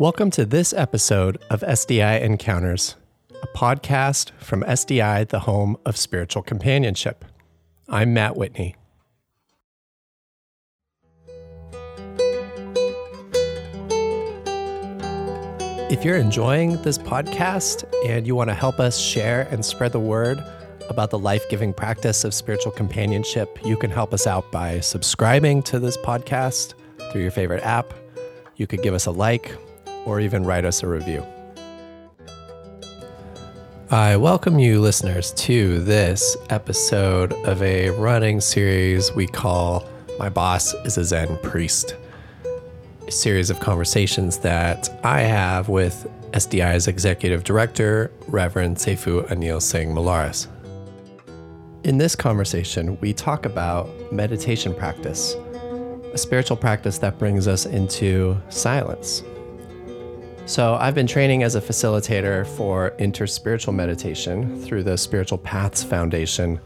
Welcome 0.00 0.32
to 0.32 0.44
this 0.44 0.72
episode 0.72 1.38
of 1.50 1.60
SDI 1.60 2.20
Encounters, 2.20 2.96
a 3.30 3.46
podcast 3.56 4.32
from 4.40 4.64
SDI, 4.64 5.28
the 5.28 5.38
home 5.38 5.76
of 5.86 5.96
spiritual 5.96 6.42
companionship. 6.42 7.24
I'm 7.88 8.12
Matt 8.12 8.36
Whitney. 8.36 8.74
If 15.88 16.04
you're 16.04 16.16
enjoying 16.16 16.82
this 16.82 16.98
podcast 16.98 17.84
and 18.04 18.26
you 18.26 18.34
want 18.34 18.50
to 18.50 18.54
help 18.54 18.80
us 18.80 18.98
share 18.98 19.46
and 19.52 19.64
spread 19.64 19.92
the 19.92 20.00
word 20.00 20.42
about 20.88 21.10
the 21.10 21.20
life 21.20 21.48
giving 21.48 21.72
practice 21.72 22.24
of 22.24 22.34
spiritual 22.34 22.72
companionship, 22.72 23.64
you 23.64 23.76
can 23.76 23.92
help 23.92 24.12
us 24.12 24.26
out 24.26 24.50
by 24.50 24.80
subscribing 24.80 25.62
to 25.62 25.78
this 25.78 25.96
podcast 25.98 26.74
through 27.12 27.22
your 27.22 27.30
favorite 27.30 27.62
app. 27.62 27.94
You 28.56 28.66
could 28.66 28.82
give 28.82 28.94
us 28.94 29.06
a 29.06 29.12
like 29.12 29.56
or 30.04 30.20
even 30.20 30.44
write 30.44 30.64
us 30.64 30.82
a 30.82 30.86
review. 30.86 31.24
I 33.90 34.16
welcome 34.16 34.58
you, 34.58 34.80
listeners, 34.80 35.30
to 35.32 35.78
this 35.80 36.36
episode 36.50 37.32
of 37.44 37.62
a 37.62 37.90
running 37.90 38.40
series 38.40 39.12
we 39.12 39.26
call 39.26 39.88
My 40.18 40.28
Boss 40.28 40.74
is 40.84 40.98
a 40.98 41.04
Zen 41.04 41.38
Priest. 41.42 41.94
A 43.06 43.10
series 43.10 43.50
of 43.50 43.60
conversations 43.60 44.38
that 44.38 44.88
I 45.04 45.20
have 45.20 45.68
with 45.68 46.10
SDI's 46.32 46.88
Executive 46.88 47.44
Director, 47.44 48.10
Reverend 48.26 48.78
Seifu 48.78 49.28
Anil 49.28 49.62
Singh 49.62 49.90
Molares. 49.94 50.48
In 51.84 51.98
this 51.98 52.16
conversation, 52.16 52.98
we 53.00 53.12
talk 53.12 53.44
about 53.46 53.88
meditation 54.10 54.74
practice, 54.74 55.36
a 56.12 56.18
spiritual 56.18 56.56
practice 56.56 56.98
that 56.98 57.18
brings 57.18 57.46
us 57.46 57.66
into 57.66 58.36
silence. 58.48 59.22
So, 60.46 60.74
I've 60.74 60.94
been 60.94 61.06
training 61.06 61.42
as 61.42 61.54
a 61.54 61.60
facilitator 61.60 62.46
for 62.46 62.90
interspiritual 62.98 63.74
meditation 63.74 64.60
through 64.60 64.82
the 64.82 64.98
Spiritual 64.98 65.38
Paths 65.38 65.82
Foundation, 65.82 66.56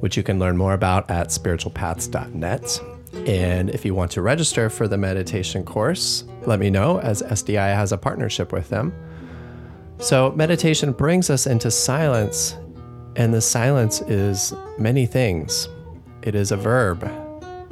which 0.00 0.16
you 0.16 0.22
can 0.22 0.38
learn 0.38 0.56
more 0.56 0.72
about 0.72 1.10
at 1.10 1.28
spiritualpaths.net. 1.28 2.80
And 3.26 3.68
if 3.70 3.84
you 3.84 3.94
want 3.94 4.10
to 4.12 4.22
register 4.22 4.70
for 4.70 4.88
the 4.88 4.96
meditation 4.96 5.64
course, 5.64 6.24
let 6.46 6.60
me 6.60 6.70
know 6.70 6.98
as 7.00 7.20
SDI 7.20 7.74
has 7.74 7.92
a 7.92 7.98
partnership 7.98 8.52
with 8.52 8.70
them. 8.70 8.90
So, 9.98 10.32
meditation 10.32 10.92
brings 10.92 11.28
us 11.28 11.46
into 11.46 11.70
silence, 11.70 12.56
and 13.16 13.34
the 13.34 13.42
silence 13.42 14.00
is 14.00 14.54
many 14.78 15.04
things. 15.04 15.68
It 16.22 16.34
is 16.34 16.52
a 16.52 16.56
verb, 16.56 17.04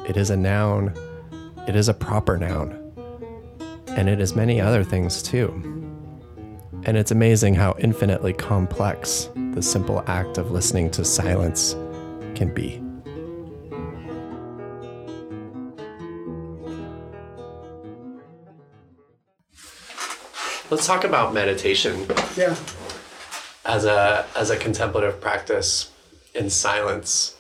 it 0.07 0.19
is 0.19 0.29
a 0.29 0.37
noun, 0.37 0.93
it 1.67 1.75
is 1.75 1.89
a 1.89 1.95
proper 1.95 2.37
noun 2.37 2.78
and 3.99 4.09
it 4.09 4.21
is 4.21 4.37
many 4.37 4.61
other 4.61 4.85
things 4.85 5.21
too. 5.21 5.49
And 6.85 6.97
it's 6.97 7.11
amazing 7.11 7.57
how 7.57 7.75
infinitely 7.81 8.33
complex 8.33 9.29
the 9.55 9.61
simple 9.61 10.05
act 10.07 10.39
of 10.39 10.53
listening 10.53 10.89
to 10.93 11.05
silence 11.05 11.75
can 12.37 12.55
be. 12.55 12.81
Let's 20.71 20.87
talk 20.87 21.03
about 21.03 21.35
meditation. 21.35 22.07
Yeah. 22.37 22.55
As 23.65 23.85
a 23.85 24.27
as 24.37 24.51
a 24.51 24.57
contemplative 24.57 25.21
practice 25.21 25.91
in 26.37 26.51
silence. 26.51 27.35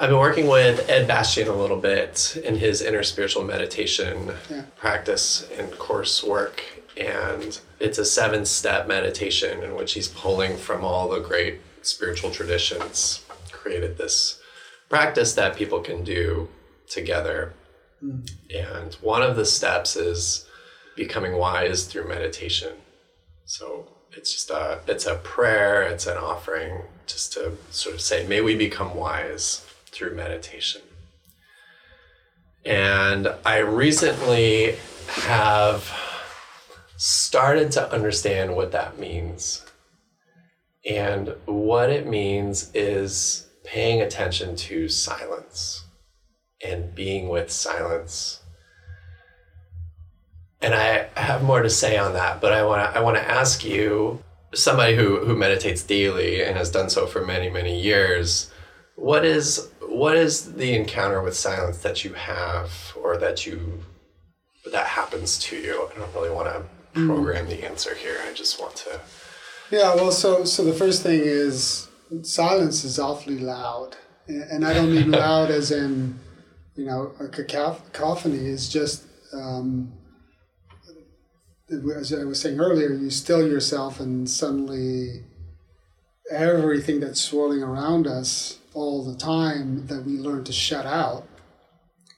I've 0.00 0.08
been 0.08 0.18
working 0.18 0.46
with 0.46 0.88
Ed 0.88 1.06
Bastian 1.06 1.46
a 1.46 1.52
little 1.52 1.76
bit 1.76 2.38
in 2.42 2.56
his 2.56 2.80
interspiritual 2.80 3.46
meditation 3.46 4.32
yeah. 4.48 4.62
practice 4.78 5.46
and 5.58 5.70
coursework. 5.72 6.60
And 6.96 7.60
it's 7.78 7.98
a 7.98 8.06
seven 8.06 8.46
step 8.46 8.88
meditation 8.88 9.62
in 9.62 9.74
which 9.74 9.92
he's 9.92 10.08
pulling 10.08 10.56
from 10.56 10.86
all 10.86 11.10
the 11.10 11.20
great 11.20 11.60
spiritual 11.82 12.30
traditions, 12.30 13.22
created 13.52 13.98
this 13.98 14.40
practice 14.88 15.34
that 15.34 15.54
people 15.54 15.80
can 15.80 16.02
do 16.02 16.48
together. 16.88 17.52
Mm. 18.02 18.26
And 18.56 18.94
one 19.02 19.20
of 19.20 19.36
the 19.36 19.44
steps 19.44 19.96
is 19.96 20.46
becoming 20.96 21.36
wise 21.36 21.84
through 21.84 22.08
meditation. 22.08 22.72
So 23.44 23.86
it's 24.12 24.32
just 24.32 24.48
a 24.48 24.80
it's 24.88 25.04
a 25.04 25.16
prayer, 25.16 25.82
it's 25.82 26.06
an 26.06 26.16
offering 26.16 26.84
just 27.06 27.34
to 27.34 27.58
sort 27.68 27.96
of 27.96 28.00
say, 28.00 28.26
may 28.26 28.40
we 28.40 28.56
become 28.56 28.94
wise 28.94 29.66
through 29.92 30.14
meditation. 30.14 30.82
And 32.64 33.32
I 33.44 33.58
recently 33.58 34.76
have 35.08 35.90
started 36.96 37.72
to 37.72 37.92
understand 37.92 38.54
what 38.54 38.72
that 38.72 38.98
means. 38.98 39.64
And 40.88 41.34
what 41.46 41.90
it 41.90 42.06
means 42.06 42.70
is 42.74 43.46
paying 43.64 44.00
attention 44.00 44.56
to 44.56 44.88
silence 44.88 45.84
and 46.64 46.94
being 46.94 47.28
with 47.28 47.50
silence. 47.50 48.40
And 50.62 50.74
I 50.74 51.08
have 51.16 51.42
more 51.42 51.62
to 51.62 51.70
say 51.70 51.96
on 51.96 52.12
that, 52.12 52.40
but 52.40 52.52
I 52.52 52.64
want 52.64 52.82
to 52.82 52.98
I 52.98 53.02
want 53.02 53.16
to 53.16 53.30
ask 53.30 53.64
you 53.64 54.22
somebody 54.52 54.94
who 54.94 55.24
who 55.24 55.34
meditates 55.34 55.82
daily 55.82 56.42
and 56.42 56.56
has 56.56 56.70
done 56.70 56.90
so 56.90 57.06
for 57.06 57.24
many 57.24 57.48
many 57.48 57.80
years 57.80 58.50
what 59.00 59.24
is 59.24 59.70
what 59.90 60.16
is 60.16 60.54
the 60.54 60.74
encounter 60.74 61.20
with 61.20 61.36
silence 61.36 61.78
that 61.78 62.04
you 62.04 62.14
have 62.14 62.96
or 63.02 63.16
that 63.16 63.44
you 63.44 63.80
that 64.72 64.86
happens 64.86 65.38
to 65.40 65.56
you? 65.56 65.88
I 65.94 65.98
don't 65.98 66.14
really 66.14 66.30
want 66.30 66.48
to 66.48 67.00
mm. 67.00 67.06
program 67.06 67.48
the 67.48 67.64
answer 67.64 67.94
here. 67.94 68.18
I 68.26 68.32
just 68.32 68.60
want 68.60 68.76
to 68.76 69.00
yeah 69.70 69.94
well 69.94 70.12
so 70.12 70.44
so 70.44 70.64
the 70.64 70.72
first 70.72 71.02
thing 71.02 71.20
is 71.22 71.88
silence 72.22 72.84
is 72.84 72.98
awfully 72.98 73.38
loud. 73.38 73.96
And 74.28 74.64
i 74.64 74.72
don't 74.72 74.94
mean 74.94 75.10
loud 75.26 75.50
as 75.50 75.72
in 75.72 76.18
you 76.76 76.86
know 76.86 77.12
a 77.18 77.28
cacophony. 77.28 78.46
Is 78.46 78.68
just 78.68 79.04
um, 79.32 79.92
as 81.96 82.12
i 82.12 82.24
was 82.24 82.40
saying 82.40 82.60
earlier 82.60 82.92
you 82.92 83.10
still 83.10 83.46
yourself 83.46 83.98
and 83.98 84.30
suddenly 84.30 85.24
everything 86.30 87.00
that's 87.00 87.20
swirling 87.20 87.62
around 87.62 88.06
us 88.06 88.59
all 88.74 89.04
the 89.04 89.18
time 89.18 89.86
that 89.86 90.04
we 90.04 90.18
learn 90.18 90.44
to 90.44 90.52
shut 90.52 90.86
out, 90.86 91.26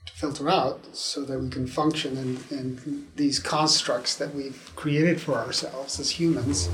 to 0.07 0.13
filter 0.13 0.49
out, 0.49 0.95
so 0.95 1.25
that 1.25 1.39
we 1.39 1.49
can 1.49 1.67
function 1.67 2.17
in, 2.17 2.59
in 2.59 3.09
these 3.17 3.39
constructs 3.39 4.17
that 4.17 4.35
we've 4.35 4.71
created 4.77 5.21
for 5.21 5.35
ourselves 5.35 5.99
as 5.99 6.11
humans, 6.11 6.69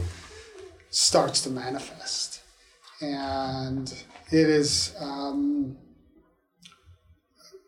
starts 0.91 1.43
to 1.43 1.51
manifest. 1.51 2.43
And 3.01 3.93
it 4.33 4.49
is 4.49 4.95
um, 5.01 5.77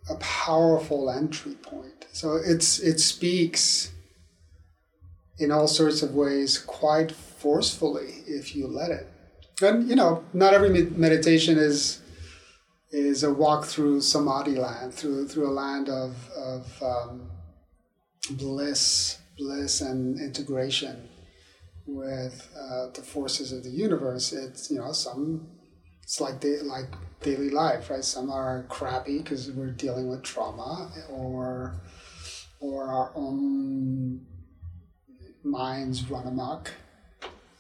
a 0.09 0.16
powerful 0.16 1.10
entry 1.10 1.54
point. 1.54 2.06
So 2.12 2.34
it's 2.34 2.81
it 2.81 2.99
speaks 2.99 3.93
in 5.38 5.53
all 5.53 5.69
sorts 5.69 6.03
of 6.03 6.15
ways 6.15 6.59
quite 6.59 7.12
forcefully 7.12 8.22
if 8.26 8.54
you 8.54 8.66
let 8.66 8.91
it 8.91 9.06
and 9.62 9.88
you 9.88 9.97
know 9.97 10.25
not 10.32 10.54
every 10.54 10.69
meditation 10.91 11.59
is 11.59 12.00
is 12.91 13.22
a 13.22 13.32
walk 13.32 13.65
through 13.66 14.00
samadhi 14.00 14.56
land 14.56 14.93
through 14.93 15.28
through 15.28 15.48
a 15.48 15.54
land 15.62 15.88
of 15.88 16.28
of 16.37 16.82
um, 16.82 17.31
bliss 18.31 19.19
bliss 19.38 19.81
and 19.81 20.20
integration 20.20 21.09
with 21.87 22.49
uh, 22.56 22.87
the 22.94 23.03
forces 23.03 23.53
of 23.53 23.65
the 23.65 23.70
universe. 23.70 24.32
It's 24.32 24.70
you 24.70 24.78
know 24.78 24.93
some 24.93 25.49
it's 26.03 26.20
like 26.20 26.41
da- 26.41 26.62
like 26.62 26.87
daily 27.20 27.50
life 27.50 27.91
right? 27.91 28.04
Some 28.04 28.31
are 28.31 28.65
crappy 28.69 29.19
because 29.19 29.50
we're 29.50 29.70
dealing 29.70 30.08
with 30.08 30.23
trauma 30.23 30.90
or 31.11 31.75
or 32.61 32.84
our 32.87 33.12
own 33.14 34.26
minds 35.43 36.08
run 36.11 36.26
amok. 36.26 36.70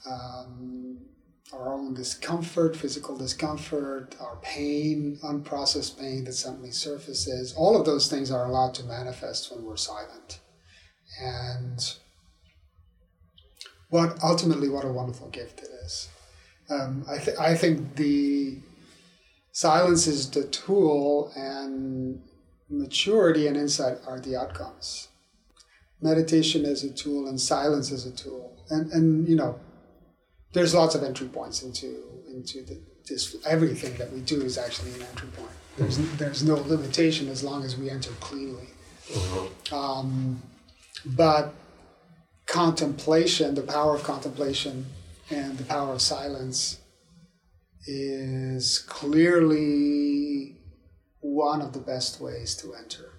Um, 0.06 0.98
our 1.52 1.72
own 1.72 1.94
discomfort, 1.94 2.76
physical 2.76 3.16
discomfort, 3.16 4.14
our 4.20 4.36
pain, 4.42 5.18
unprocessed 5.24 5.98
pain 5.98 6.24
that 6.24 6.34
suddenly 6.34 6.70
surfaces, 6.70 7.54
all 7.56 7.78
of 7.78 7.84
those 7.86 8.08
things 8.08 8.30
are 8.30 8.46
allowed 8.46 8.74
to 8.74 8.84
manifest 8.84 9.50
when 9.52 9.64
we're 9.64 9.76
silent. 9.76 10.40
And 11.20 11.78
what 13.88 14.22
ultimately, 14.22 14.68
what 14.68 14.84
a 14.84 14.92
wonderful 14.92 15.28
gift 15.28 15.60
it 15.60 15.70
is. 15.84 16.08
Um, 16.70 17.04
I, 17.10 17.18
th- 17.18 17.36
I 17.36 17.56
think 17.56 17.96
the 17.96 18.60
silence 19.50 20.06
is 20.06 20.30
the 20.30 20.44
tool, 20.44 21.32
and 21.34 22.22
maturity 22.68 23.48
and 23.48 23.56
insight 23.56 23.98
are 24.06 24.20
the 24.20 24.36
outcomes. 24.36 25.08
Meditation 26.00 26.64
is 26.64 26.84
a 26.84 26.92
tool, 26.92 27.26
and 27.26 27.40
silence 27.40 27.90
is 27.90 28.06
a 28.06 28.12
tool. 28.12 28.56
And, 28.70 28.92
and 28.92 29.28
you 29.28 29.34
know, 29.34 29.58
there's 30.52 30.74
lots 30.74 30.94
of 30.94 31.02
entry 31.02 31.28
points 31.28 31.62
into 31.62 32.02
into 32.28 32.62
the, 32.62 32.80
this. 33.08 33.36
Everything 33.46 33.96
that 33.96 34.12
we 34.12 34.20
do 34.20 34.42
is 34.42 34.58
actually 34.58 34.92
an 34.94 35.02
entry 35.02 35.28
point. 35.28 35.50
There's 35.76 35.98
mm-hmm. 35.98 36.16
there's 36.16 36.42
no 36.42 36.56
limitation 36.56 37.28
as 37.28 37.42
long 37.44 37.64
as 37.64 37.76
we 37.76 37.90
enter 37.90 38.10
cleanly. 38.20 38.68
Mm-hmm. 39.08 39.74
Um, 39.74 40.42
but 41.04 41.54
contemplation, 42.46 43.54
the 43.54 43.62
power 43.62 43.94
of 43.94 44.02
contemplation, 44.02 44.86
and 45.30 45.56
the 45.56 45.64
power 45.64 45.94
of 45.94 46.02
silence 46.02 46.80
is 47.86 48.78
clearly 48.80 50.56
one 51.20 51.62
of 51.62 51.72
the 51.72 51.78
best 51.78 52.20
ways 52.20 52.54
to 52.56 52.74
enter. 52.74 53.12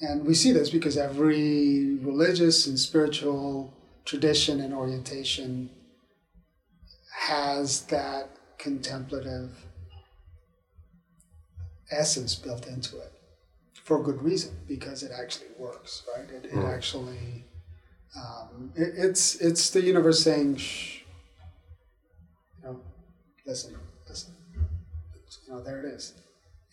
And 0.00 0.24
we 0.26 0.34
see 0.34 0.52
this 0.52 0.70
because 0.70 0.96
every 0.96 1.96
religious 1.96 2.66
and 2.66 2.78
spiritual 2.78 3.74
tradition 4.04 4.60
and 4.60 4.74
orientation 4.74 5.70
has 7.28 7.82
that 7.82 8.30
contemplative 8.58 9.50
essence 11.90 12.34
built 12.34 12.66
into 12.66 12.98
it 12.98 13.12
for 13.84 14.02
good 14.02 14.22
reason 14.22 14.56
because 14.66 15.02
it 15.02 15.12
actually 15.16 15.48
works 15.58 16.02
right? 16.16 16.28
It, 16.30 16.46
it 16.46 16.52
Mm. 16.54 16.74
actually 16.74 17.44
um, 18.16 18.72
it, 18.76 18.92
it's 18.96 19.36
it's 19.36 19.70
the 19.70 19.82
universe 19.82 20.22
saying 20.22 20.56
shh 20.56 21.00
you 22.58 22.64
know 22.68 22.80
listen 23.46 23.76
listen. 24.08 24.34
You 25.46 25.52
know 25.54 25.62
there 25.62 25.80
it 25.84 25.86
is. 25.94 26.14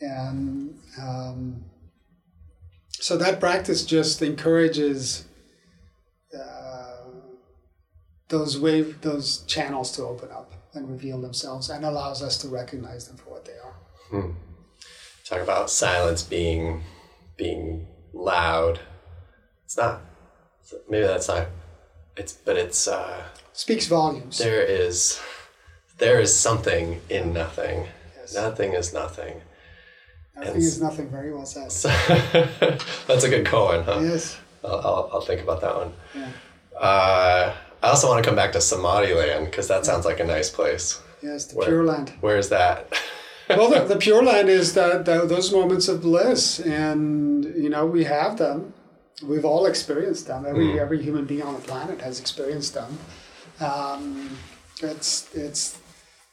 And 0.02 0.78
um, 1.02 1.64
so 2.92 3.18
that 3.18 3.40
practice 3.40 3.86
just 3.86 4.22
encourages 4.22 5.26
uh, 6.38 6.99
those 8.30 8.60
wave 8.60 9.02
those 9.02 9.40
channels 9.46 9.92
to 9.94 10.04
open 10.04 10.30
up 10.32 10.54
and 10.74 10.90
reveal 10.90 11.20
themselves 11.20 11.70
and 11.70 11.84
allows 11.84 12.22
us 12.24 12.38
to 12.38 12.48
recognize 12.48 13.08
them 13.08 13.18
for 13.18 13.32
what 13.32 13.46
they 13.46 13.54
are 13.54 14.24
Talk 15.26 15.42
about 15.42 15.70
silence 15.70 16.24
being 16.24 16.82
being 17.38 17.88
loud. 18.14 18.80
It's 19.66 19.78
not. 19.78 20.02
Maybe 20.90 21.06
that's 21.06 21.28
not. 21.28 21.48
It's 22.18 22.34
but 22.34 22.58
it's. 22.58 22.88
uh 22.88 23.24
speaks 23.54 23.86
volumes 23.86 24.40
There 24.40 24.64
is. 24.64 25.22
There 26.00 26.20
is 26.20 26.36
something 26.36 27.02
in 27.10 27.34
nothing. 27.34 27.88
Yes. 28.18 28.34
Nothing 28.34 28.74
is 28.74 28.92
nothing. 28.94 29.42
nothing 30.36 30.54
and- 30.56 30.64
is 30.64 30.82
nothing 30.82 31.10
very 31.10 31.32
well 31.34 31.46
said 31.46 31.72
So 31.72 31.90
that's 33.08 33.24
a 33.24 33.30
good 33.30 33.46
koan, 33.46 33.84
huh? 33.86 34.00
yes 34.02 34.40
I'll, 34.64 34.80
I'll, 34.80 35.10
I'll 35.14 35.22
think 35.22 35.42
about 35.42 35.62
that 35.62 35.76
one. 35.76 35.94
yeah. 36.16 36.32
Uh, 36.80 37.54
I 37.82 37.88
also 37.90 38.08
want 38.08 38.24
to 38.24 38.28
come 38.30 38.36
back 38.36 38.52
to 38.54 38.62
Samadhi 38.62 39.14
Land 39.14 39.46
because 39.46 39.68
that 39.68 39.86
sounds 39.86 40.06
like 40.06 40.20
a 40.20 40.26
nice 40.26 40.50
place. 40.50 41.02
yes 41.22 41.46
the 41.46 41.56
Where- 41.56 41.68
pure 41.68 41.84
land 41.86 42.14
Where's 42.22 42.50
that? 42.50 42.94
well, 43.50 43.70
the, 43.70 43.94
the 43.94 44.00
Pure 44.06 44.24
Land 44.24 44.50
is 44.50 44.74
that, 44.76 45.06
that 45.06 45.28
those 45.28 45.52
moments 45.52 45.88
of 45.88 46.02
bliss, 46.02 46.60
and 46.60 47.46
you 47.56 47.70
know 47.70 47.86
we 47.86 48.04
have 48.04 48.38
them. 48.38 48.74
We've 49.24 49.44
all 49.46 49.66
experienced 49.66 50.28
them. 50.28 50.46
Every 50.46 50.80
every 50.80 51.02
human 51.02 51.26
being 51.26 51.42
on 51.42 51.54
the 51.56 51.60
planet 51.62 52.00
has 52.02 52.20
experienced 52.20 52.74
them. 52.76 52.98
Um, 53.60 54.38
it's 54.82 55.34
it's 55.36 55.78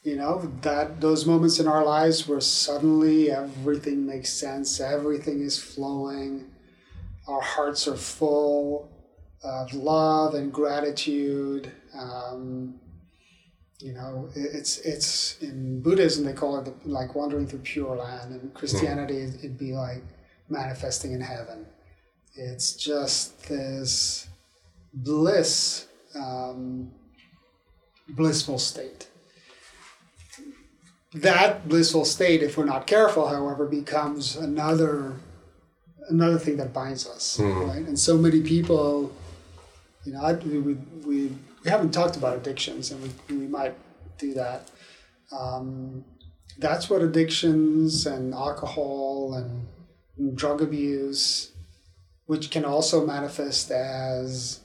you 0.03 0.15
know 0.15 0.51
that 0.61 1.01
those 1.01 1.25
moments 1.25 1.59
in 1.59 1.67
our 1.67 1.83
lives 1.83 2.27
where 2.27 2.39
suddenly 2.39 3.31
everything 3.31 4.05
makes 4.05 4.31
sense, 4.31 4.79
everything 4.79 5.41
is 5.41 5.57
flowing, 5.61 6.45
our 7.27 7.41
hearts 7.41 7.87
are 7.87 7.97
full 7.97 8.89
of 9.43 9.73
love 9.73 10.33
and 10.33 10.51
gratitude. 10.51 11.71
Um, 11.97 12.79
you 13.79 13.93
know 13.93 14.27
it's 14.33 14.79
it's 14.79 15.37
in 15.39 15.83
buddhism 15.83 16.25
they 16.25 16.33
call 16.33 16.57
it 16.57 16.65
the, 16.65 16.73
like 16.89 17.13
wandering 17.13 17.45
through 17.45 17.59
pure 17.59 17.95
land 17.95 18.31
and 18.31 18.51
christianity 18.55 19.17
it'd 19.21 19.55
be 19.55 19.71
like 19.71 20.01
manifesting 20.49 21.13
in 21.13 21.21
heaven. 21.21 21.65
It's 22.35 22.73
just 22.73 23.47
this 23.47 24.27
bliss 24.93 25.87
um, 26.15 26.91
blissful 28.09 28.59
state. 28.59 29.07
That 31.13 31.67
blissful 31.67 32.05
state 32.05 32.43
if 32.43 32.57
we're 32.57 32.65
not 32.65 32.85
careful 32.85 33.27
however 33.27 33.65
becomes 33.65 34.35
another 34.35 35.15
another 36.09 36.37
thing 36.37 36.57
that 36.57 36.73
binds 36.73 37.07
us 37.07 37.39
right? 37.39 37.85
And 37.85 37.97
so 37.97 38.17
many 38.17 38.41
people 38.41 39.11
you 40.07 40.13
know 40.13 40.21
I, 40.21 40.33
we, 40.33 40.59
we, 40.59 40.77
we, 41.05 41.31
haven't 41.65 41.91
talked 41.91 42.15
about 42.15 42.37
addictions 42.37 42.91
and 42.91 43.01
we, 43.03 43.35
we 43.35 43.47
might 43.47 43.75
do 44.17 44.33
that. 44.35 44.71
Um, 45.37 46.05
that's 46.59 46.89
what 46.89 47.01
addictions 47.01 48.05
and 48.07 48.33
alcohol 48.33 49.33
and 49.33 50.37
drug 50.37 50.61
abuse 50.61 51.51
which 52.25 52.49
can 52.49 52.65
also 52.65 53.05
manifest 53.05 53.69
as 53.69 54.61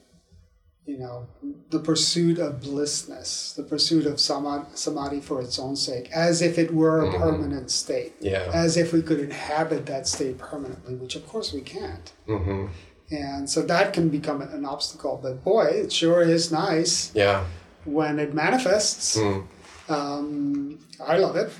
you 0.86 0.96
know 0.98 1.26
the 1.70 1.78
pursuit 1.78 2.38
of 2.38 2.60
blissness 2.60 3.54
the 3.54 3.62
pursuit 3.62 4.06
of 4.06 4.18
samadhi, 4.18 5.20
for 5.20 5.40
its 5.42 5.58
own 5.58 5.76
sake 5.76 6.10
as 6.12 6.40
if 6.40 6.56
it 6.56 6.72
were 6.72 7.04
a 7.04 7.18
permanent 7.18 7.70
state 7.70 8.14
Yeah. 8.20 8.50
as 8.54 8.76
if 8.76 8.92
we 8.92 9.02
could 9.02 9.20
inhabit 9.20 9.86
that 9.86 10.06
state 10.06 10.38
permanently 10.38 10.94
which 10.94 11.16
of 11.16 11.26
course 11.28 11.52
we 11.52 11.60
can't. 11.60 12.12
Hmm 12.26 12.66
and 13.12 13.48
so 13.48 13.62
that 13.62 13.92
can 13.92 14.08
become 14.08 14.40
an 14.42 14.64
obstacle 14.64 15.18
but 15.22 15.44
boy 15.44 15.64
it 15.64 15.92
sure 15.92 16.22
is 16.22 16.50
nice 16.50 17.12
Yeah. 17.14 17.44
when 17.84 18.18
it 18.18 18.32
manifests 18.34 19.16
Mm. 19.16 19.46
um, 19.88 20.78
i 21.06 21.16
love 21.18 21.36
it 21.36 21.50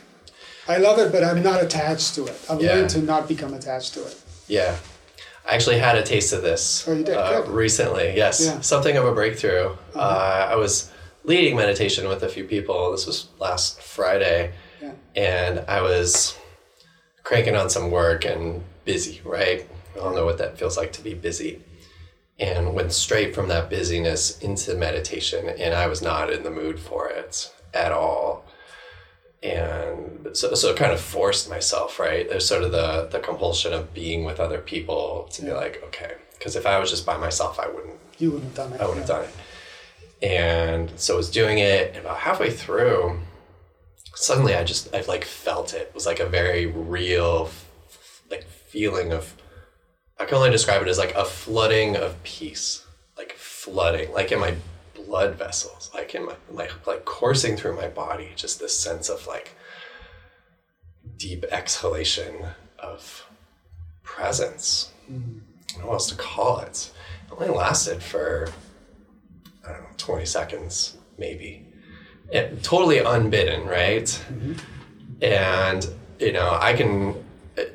i 0.69 0.77
love 0.79 0.99
it 0.99 1.13
but 1.13 1.23
i'm 1.25 1.43
not 1.43 1.63
attached 1.63 2.15
to 2.17 2.27
it 2.27 2.39
i've 2.51 2.61
Yeah. 2.63 2.75
learned 2.75 2.91
to 2.91 3.01
not 3.03 3.29
become 3.29 3.53
attached 3.55 3.95
to 3.95 4.01
it 4.11 4.17
Yeah. 4.49 4.77
I 5.49 5.55
actually 5.57 5.79
had 5.79 5.97
a 5.99 6.03
taste 6.05 6.33
of 6.33 6.43
this 6.43 6.85
Oh, 6.87 6.93
you 6.93 7.03
did? 7.05 7.17
uh, 7.17 7.41
Good. 7.43 7.49
recently. 7.51 8.09
Yes. 8.17 8.41
Yeah. 8.41 8.53
Uh-huh. 8.53 8.63
Something 8.63 8.97
of 8.97 9.05
a 9.07 9.13
breakthrough. 9.13 9.75
Uh, 9.93 10.47
I 10.55 10.57
was 10.65 10.89
leading 11.25 11.57
meditation 11.57 12.09
with 12.09 12.23
a 12.23 12.29
few 12.29 12.45
people. 12.45 12.93
This 12.93 13.07
was 13.07 13.27
last 13.41 13.83
Friday. 13.83 14.53
Yeah. 14.81 14.93
And 15.17 15.55
I 15.67 15.81
was 15.83 16.37
cranking 17.25 17.57
on 17.57 17.69
some 17.71 17.91
work 17.91 18.25
and 18.25 18.63
busy, 18.85 19.21
right? 19.25 19.67
I 19.95 19.99
don't 19.99 20.15
know 20.15 20.25
what 20.25 20.39
that 20.39 20.59
feels 20.59 20.77
like 20.77 20.93
to 20.95 21.03
be 21.03 21.15
busy. 21.15 21.63
And 22.39 22.75
went 22.75 22.93
straight 22.93 23.35
from 23.35 23.49
that 23.49 23.71
busyness 23.71 24.39
into 24.39 24.75
meditation. 24.75 25.49
And 25.49 25.75
I 25.75 25.87
was 25.87 26.03
not 26.03 26.33
in 26.33 26.43
the 26.43 26.51
mood 26.51 26.81
for 26.81 27.09
it 27.09 27.53
at 27.75 27.93
all. 27.93 28.45
And 29.43 30.29
so, 30.33 30.55
so 30.55 30.71
it 30.71 30.77
kind 30.77 30.93
of 30.93 31.01
forced 31.01 31.51
myself, 31.51 31.99
right? 31.99 32.29
There's 32.29 32.47
sort 32.47 32.63
of 32.63 32.73
the, 32.73 33.09
the 33.11 33.19
compulsion 33.19 33.73
of 33.73 33.93
being 33.93 34.25
with 34.25 34.39
other 34.39 34.59
people 34.59 35.29
to 35.33 35.43
be 35.43 35.53
like, 35.53 35.83
okay, 35.87 36.15
because 36.39 36.57
if 36.57 36.65
I 36.65 36.79
was 36.79 36.91
just 36.91 37.05
by 37.05 37.17
myself, 37.17 37.59
I 37.59 37.69
wouldn't 37.69 37.99
you 38.19 38.31
wouldn't 38.31 38.57
have 38.57 38.71
done 38.71 38.73
it 38.73 38.81
I 38.81 38.87
wouldn't 38.87 39.07
have 39.07 39.17
done 39.19 39.25
it. 39.25 40.27
And 40.27 40.93
so 40.97 41.15
I 41.15 41.17
was 41.17 41.31
doing 41.31 41.59
it, 41.59 41.89
and 41.89 42.05
about 42.05 42.19
halfway 42.19 42.51
through, 42.51 43.21
suddenly 44.15 44.55
I 44.55 44.63
just 44.63 44.95
I 44.95 45.01
like 45.03 45.25
felt 45.25 45.75
it. 45.75 45.89
It 45.89 45.95
was 45.95 46.07
like 46.07 46.21
a 46.21 46.27
very 46.27 46.67
real, 46.67 47.51
like 48.31 48.45
feeling 48.45 49.13
of. 49.13 49.35
I 50.23 50.25
can 50.25 50.37
only 50.37 50.51
describe 50.51 50.81
it 50.83 50.89
as 50.89 50.99
like 50.99 51.17
a 51.17 51.25
flooding 51.25 51.97
of 51.97 52.23
peace, 52.23 52.87
like 53.19 53.33
flooding, 53.33 54.13
like 54.13 54.31
in 54.31 54.39
my 54.39 54.55
blood 54.95 55.35
vessels, 55.35 55.91
like 55.93 56.15
in 56.15 56.27
my 56.27 56.37
like 56.49 56.87
like 56.87 57.05
coursing 57.05 57.57
through 57.57 57.75
my 57.75 57.89
body. 57.89 58.29
Just 58.37 58.61
this 58.61 58.79
sense 58.79 59.09
of 59.09 59.27
like 59.27 59.57
deep 61.17 61.45
exhalation 61.51 62.47
of 62.79 63.27
presence. 64.05 64.93
I 65.09 65.13
don't 65.13 65.43
know 65.81 65.87
what 65.89 65.95
else 65.95 66.09
to 66.11 66.15
call 66.15 66.61
it. 66.61 66.93
It 67.27 67.33
only 67.33 67.49
lasted 67.49 68.01
for 68.01 68.49
I 69.67 69.73
don't 69.73 69.83
know, 69.83 69.89
20 69.97 70.25
seconds, 70.25 70.99
maybe. 71.19 71.67
It, 72.31 72.63
totally 72.63 72.99
unbidden, 72.99 73.67
right? 73.67 74.05
Mm-hmm. 74.05 74.53
And, 75.21 75.89
you 76.21 76.33
know, 76.33 76.57
I 76.61 76.75
can, 76.75 77.15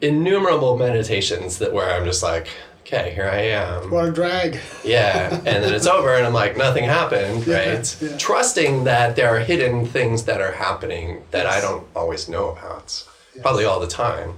innumerable 0.02 0.78
meditations 0.78 1.60
that 1.60 1.74
where 1.74 1.92
I'm 1.92 2.06
just 2.06 2.24
like, 2.24 2.48
okay, 2.82 3.14
here 3.14 3.28
I 3.30 3.42
am. 3.42 3.92
what 3.92 4.06
a 4.10 4.12
drag 4.12 4.60
Yeah. 4.84 5.34
And 5.36 5.64
then 5.64 5.74
it's 5.74 5.88
over 5.88 6.16
and 6.16 6.26
I'm 6.26 6.34
like, 6.34 6.56
nothing 6.58 6.86
happened, 6.86 7.46
Yeah, 7.46 7.74
right? 7.74 7.98
yeah. 8.02 8.18
Trusting 8.18 8.86
that 8.86 9.16
there 9.16 9.30
are 9.36 9.40
hidden 9.40 9.86
things 9.86 10.24
that 10.24 10.40
are 10.42 10.54
happening 10.54 11.24
that 11.32 11.46
I 11.46 11.60
don't 11.62 11.86
always 11.96 12.30
know 12.30 12.52
about, 12.52 13.06
probably 13.42 13.66
all 13.66 13.80
the 13.80 13.88
time. 13.88 14.36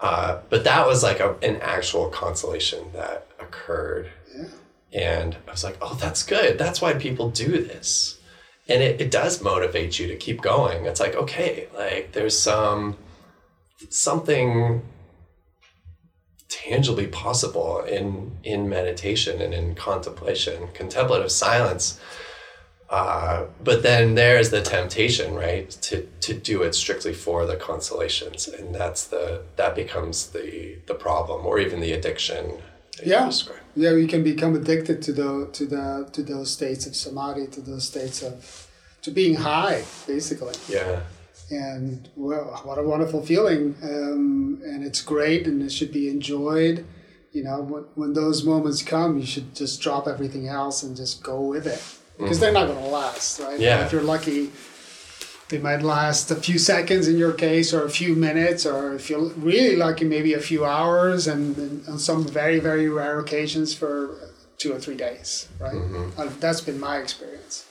Uh, 0.00 0.40
but 0.48 0.64
that 0.64 0.86
was 0.86 1.02
like 1.02 1.20
a, 1.20 1.36
an 1.42 1.56
actual 1.60 2.08
consolation 2.08 2.84
that 2.92 3.26
occurred. 3.38 4.10
yeah 4.34 4.44
And 4.92 5.36
I 5.46 5.50
was 5.52 5.62
like, 5.62 5.76
oh, 5.80 5.94
that's 6.00 6.22
good. 6.22 6.58
That's 6.58 6.80
why 6.82 6.94
people 6.94 7.30
do 7.30 7.62
this. 7.64 8.18
And 8.68 8.82
it, 8.82 9.00
it 9.00 9.10
does 9.10 9.42
motivate 9.42 9.98
you 9.98 10.06
to 10.08 10.16
keep 10.16 10.40
going. 10.42 10.86
It's 10.86 11.00
like, 11.00 11.14
okay, 11.14 11.68
like 11.76 12.12
there's 12.12 12.38
some 12.38 12.96
something 13.88 14.82
tangibly 16.48 17.06
possible 17.06 17.80
in 17.80 18.32
in 18.42 18.68
meditation 18.68 19.40
and 19.40 19.54
in 19.54 19.74
contemplation, 19.74 20.68
contemplative 20.74 21.30
silence. 21.30 21.98
Uh, 22.90 23.44
but 23.62 23.84
then 23.84 24.16
there's 24.16 24.50
the 24.50 24.60
temptation, 24.60 25.34
right, 25.34 25.70
to 25.70 26.02
to 26.20 26.34
do 26.34 26.62
it 26.62 26.74
strictly 26.74 27.14
for 27.14 27.46
the 27.46 27.56
consolations, 27.56 28.48
and 28.48 28.74
that's 28.74 29.06
the 29.06 29.42
that 29.56 29.74
becomes 29.76 30.28
the 30.30 30.76
the 30.86 30.94
problem, 30.94 31.46
or 31.46 31.60
even 31.60 31.80
the 31.80 31.92
addiction. 31.92 32.60
Yeah. 33.04 33.30
yeah, 33.76 33.92
you 33.92 34.06
can 34.06 34.22
become 34.22 34.54
addicted 34.56 35.00
to 35.02 35.12
the 35.12 35.48
to 35.52 35.66
the 35.66 36.08
to 36.12 36.22
those 36.22 36.50
states 36.50 36.84
of 36.86 36.96
samadhi, 36.96 37.46
to 37.46 37.60
those 37.60 37.86
states 37.86 38.22
of 38.22 38.66
to 39.02 39.10
being 39.12 39.36
high, 39.36 39.84
basically. 40.06 40.54
Yeah. 40.68 41.00
And 41.50 42.08
well, 42.14 42.60
what 42.64 42.78
a 42.78 42.82
wonderful 42.82 43.24
feeling, 43.26 43.74
um, 43.82 44.60
and 44.64 44.84
it's 44.84 45.00
great, 45.02 45.46
and 45.46 45.62
it 45.62 45.72
should 45.72 45.92
be 45.92 46.08
enjoyed. 46.08 46.86
You 47.32 47.44
know, 47.44 47.60
when, 47.60 47.84
when 47.94 48.12
those 48.12 48.44
moments 48.44 48.82
come, 48.82 49.18
you 49.18 49.26
should 49.26 49.54
just 49.54 49.80
drop 49.80 50.06
everything 50.06 50.48
else 50.48 50.82
and 50.82 50.96
just 50.96 51.22
go 51.22 51.40
with 51.40 51.66
it 51.66 51.82
because 52.18 52.38
they're 52.38 52.52
not 52.52 52.66
going 52.66 52.78
to 52.78 52.90
last, 52.90 53.40
right? 53.40 53.58
Yeah. 53.58 53.84
If 53.84 53.92
you're 53.92 54.02
lucky, 54.02 54.50
they 55.48 55.58
might 55.58 55.82
last 55.82 56.30
a 56.30 56.36
few 56.36 56.58
seconds 56.58 57.08
in 57.08 57.16
your 57.16 57.32
case, 57.32 57.72
or 57.74 57.84
a 57.84 57.90
few 57.90 58.14
minutes, 58.14 58.64
or 58.64 58.94
if 58.94 59.10
you're 59.10 59.30
really 59.30 59.76
lucky, 59.76 60.04
maybe 60.04 60.34
a 60.34 60.40
few 60.40 60.64
hours, 60.64 61.26
and, 61.26 61.56
and 61.56 61.88
on 61.88 61.98
some 61.98 62.26
very, 62.26 62.60
very 62.60 62.88
rare 62.88 63.18
occasions 63.18 63.74
for 63.74 64.16
two 64.58 64.72
or 64.72 64.78
three 64.78 64.96
days, 64.96 65.48
right? 65.58 65.80
Uh, 66.16 66.28
that's 66.38 66.60
been 66.60 66.78
my 66.78 66.98
experience. 66.98 67.66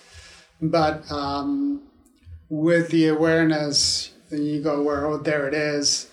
But 0.62 1.10
um, 1.12 1.84
with 2.50 2.90
the 2.90 3.08
awareness, 3.08 4.12
then 4.30 4.44
you 4.44 4.62
go 4.62 4.82
where, 4.82 5.06
oh, 5.06 5.18
there 5.18 5.48
it 5.48 5.54
is, 5.54 6.10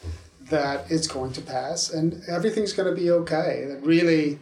that 0.50 0.90
it's 0.90 1.08
going 1.08 1.32
to 1.32 1.40
pass 1.40 1.90
and 1.90 2.22
everything's 2.28 2.72
going 2.72 2.88
to 2.88 3.00
be 3.00 3.10
okay. 3.10 3.64
That 3.68 3.82
really, 3.82 4.38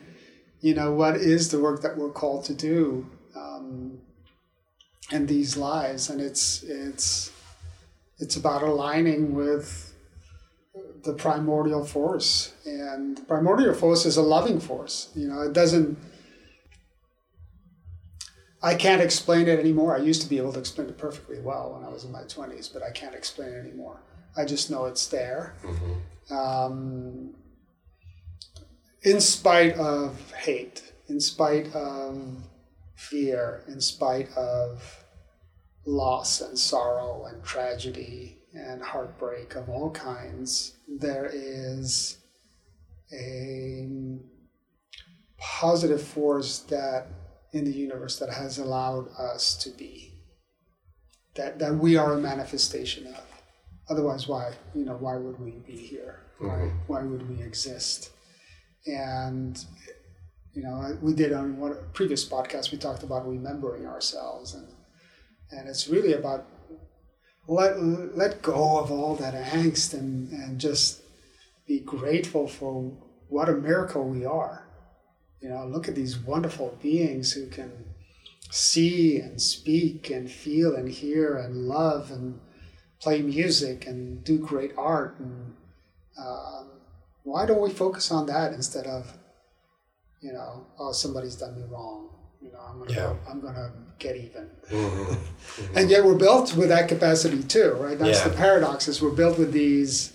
you 0.60 0.74
know, 0.74 0.92
what 0.92 1.16
is 1.16 1.50
the 1.50 1.60
work 1.60 1.82
that 1.82 1.96
we're 1.96 2.10
called 2.10 2.44
to 2.46 2.54
do? 2.54 3.06
Um, 3.34 4.00
in 5.12 5.26
these 5.26 5.56
lives 5.56 6.08
and 6.08 6.20
it's 6.20 6.62
it's 6.62 7.30
it's 8.18 8.36
about 8.36 8.62
aligning 8.62 9.34
with 9.34 9.94
the 11.04 11.12
primordial 11.12 11.84
force 11.84 12.54
and 12.64 13.18
the 13.18 13.22
primordial 13.22 13.74
force 13.74 14.06
is 14.06 14.16
a 14.16 14.22
loving 14.22 14.58
force 14.58 15.10
you 15.14 15.28
know 15.28 15.42
it 15.42 15.52
doesn't 15.52 15.98
i 18.64 18.74
can't 18.74 19.02
explain 19.02 19.46
it 19.46 19.58
anymore. 19.60 19.94
I 19.94 20.00
used 20.00 20.22
to 20.22 20.28
be 20.28 20.38
able 20.38 20.52
to 20.54 20.58
explain 20.58 20.88
it 20.88 20.98
perfectly 20.98 21.38
well 21.40 21.74
when 21.74 21.84
i 21.84 21.92
was 21.92 22.04
in 22.04 22.12
my 22.12 22.22
20s 22.22 22.72
but 22.72 22.82
i 22.82 22.90
can't 22.90 23.14
explain 23.14 23.50
it 23.50 23.58
anymore. 23.58 24.00
I 24.36 24.44
just 24.44 24.70
know 24.70 24.86
it's 24.86 25.06
there. 25.06 25.54
Um, 26.30 27.34
in 29.02 29.20
spite 29.20 29.74
of 29.74 30.32
hate 30.32 30.92
in 31.08 31.20
spite 31.20 31.72
of 31.74 32.48
fear 32.96 33.62
in 33.68 33.80
spite 33.80 34.30
of 34.36 35.04
loss 35.86 36.40
and 36.40 36.58
sorrow 36.58 37.26
and 37.26 37.44
tragedy 37.44 38.38
and 38.54 38.82
heartbreak 38.82 39.54
of 39.56 39.68
all 39.68 39.90
kinds, 39.90 40.76
there 40.88 41.28
is 41.32 42.18
a 43.12 43.86
positive 45.38 46.02
force 46.02 46.60
that 46.60 47.06
in 47.54 47.64
the 47.64 47.72
universe 47.72 48.18
that 48.18 48.30
has 48.30 48.58
allowed 48.58 49.08
us 49.18 49.56
to 49.58 49.70
be. 49.70 50.12
That 51.36 51.58
that 51.60 51.76
we 51.76 51.96
are 51.96 52.12
a 52.14 52.18
manifestation 52.18 53.06
of. 53.06 53.24
Otherwise 53.88 54.28
why, 54.28 54.52
you 54.74 54.84
know, 54.84 54.96
why 54.96 55.16
would 55.16 55.38
we 55.38 55.52
be 55.66 55.76
here? 55.76 56.20
Why, 56.38 56.48
mm-hmm. 56.48 56.78
why 56.86 57.02
would 57.02 57.28
we 57.28 57.42
exist? 57.42 58.10
And 58.86 59.64
you 60.52 60.62
know, 60.62 60.96
we 61.00 61.14
did 61.14 61.32
on 61.32 61.58
one 61.58 61.76
previous 61.92 62.28
podcast. 62.28 62.70
We 62.70 62.78
talked 62.78 63.02
about 63.02 63.28
remembering 63.28 63.86
ourselves, 63.86 64.54
and 64.54 64.68
and 65.50 65.68
it's 65.68 65.88
really 65.88 66.12
about 66.12 66.46
let 67.46 67.82
let 67.82 68.42
go 68.42 68.78
of 68.78 68.90
all 68.90 69.16
that 69.16 69.34
angst 69.34 69.94
and 69.94 70.30
and 70.32 70.60
just 70.60 71.02
be 71.66 71.80
grateful 71.80 72.46
for 72.46 72.92
what 73.28 73.48
a 73.48 73.52
miracle 73.52 74.04
we 74.04 74.24
are. 74.24 74.63
You 75.44 75.50
know, 75.50 75.66
look 75.66 75.88
at 75.88 75.94
these 75.94 76.16
wonderful 76.18 76.78
beings 76.82 77.34
who 77.34 77.46
can 77.48 77.70
see 78.50 79.18
and 79.18 79.40
speak 79.42 80.08
and 80.08 80.30
feel 80.30 80.74
and 80.74 80.88
hear 80.88 81.36
and 81.36 81.68
love 81.68 82.10
and 82.10 82.40
play 82.98 83.20
music 83.20 83.86
and 83.86 84.24
do 84.24 84.38
great 84.38 84.72
art 84.78 85.16
and 85.18 85.54
um, 86.18 86.70
why 87.24 87.44
don't 87.44 87.60
we 87.60 87.68
focus 87.68 88.10
on 88.10 88.24
that 88.24 88.54
instead 88.54 88.86
of 88.86 89.18
you 90.22 90.32
know, 90.32 90.66
oh, 90.78 90.92
somebody's 90.92 91.36
done 91.36 91.54
me 91.54 91.66
wrong. 91.70 92.08
You 92.40 92.50
know, 92.50 92.60
I'm 92.66 92.78
gonna, 92.78 92.92
Yeah. 92.92 93.14
I'm 93.30 93.42
gonna 93.42 93.70
get 93.98 94.16
even. 94.16 94.48
Mm-hmm. 94.70 95.12
And 95.76 95.90
yet 95.90 96.02
we're 96.06 96.14
built 96.14 96.56
with 96.56 96.70
that 96.70 96.88
capacity 96.88 97.42
too, 97.42 97.72
right? 97.78 97.98
That's 97.98 98.20
Yeah. 98.20 98.28
the 98.28 98.34
paradox. 98.34 98.88
Is 98.88 99.02
we're 99.02 99.10
built 99.10 99.38
with 99.38 99.52
these. 99.52 100.13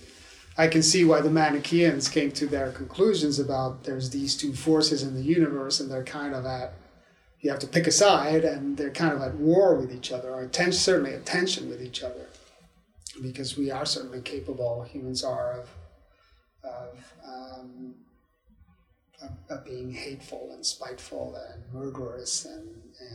I 0.58 0.68
can 0.68 0.82
see 0.82 1.04
why 1.04 1.20
the 1.20 1.30
Manichaeans 1.30 2.08
came 2.08 2.32
to 2.32 2.46
their 2.46 2.72
conclusions 2.72 3.38
about 3.38 3.84
there's 3.84 4.10
these 4.10 4.36
two 4.36 4.52
forces 4.52 5.02
in 5.02 5.14
the 5.14 5.22
universe, 5.22 5.80
and 5.80 5.90
they're 5.90 6.04
kind 6.04 6.34
of 6.34 6.44
at. 6.44 6.74
You 7.40 7.50
have 7.50 7.60
to 7.60 7.66
pick 7.66 7.86
a 7.86 7.90
side, 7.90 8.44
and 8.44 8.76
they're 8.76 8.90
kind 8.90 9.14
of 9.14 9.22
at 9.22 9.34
war 9.36 9.74
with 9.74 9.94
each 9.94 10.12
other, 10.12 10.30
or 10.30 10.46
ten, 10.46 10.72
certainly 10.72 11.14
at 11.14 11.24
tension 11.24 11.70
with 11.70 11.82
each 11.82 12.02
other, 12.02 12.26
because 13.22 13.56
we 13.56 13.70
are 13.70 13.86
certainly 13.86 14.20
capable. 14.20 14.82
Humans 14.82 15.24
are 15.24 15.60
of, 15.60 15.70
of 16.62 17.14
um, 17.24 17.94
of, 19.22 19.30
of 19.48 19.64
being 19.64 19.90
hateful 19.92 20.50
and 20.52 20.66
spiteful 20.66 21.38
and 21.50 21.62
murderous 21.72 22.44
and 22.44 22.68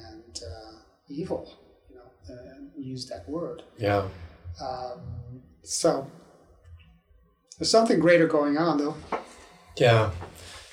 and 0.07 0.39
uh, 0.43 0.77
evil. 1.07 1.53
You 1.89 1.97
know, 1.97 2.35
uh, 2.35 2.55
use 2.77 3.07
that 3.09 3.29
word. 3.29 3.61
Yeah. 3.77 4.07
Um, 4.59 5.01
so 5.61 6.09
there's 7.57 7.69
something 7.71 7.99
greater 7.99 8.27
going 8.27 8.57
on, 8.57 8.77
though. 8.77 8.95
Yeah. 9.77 10.11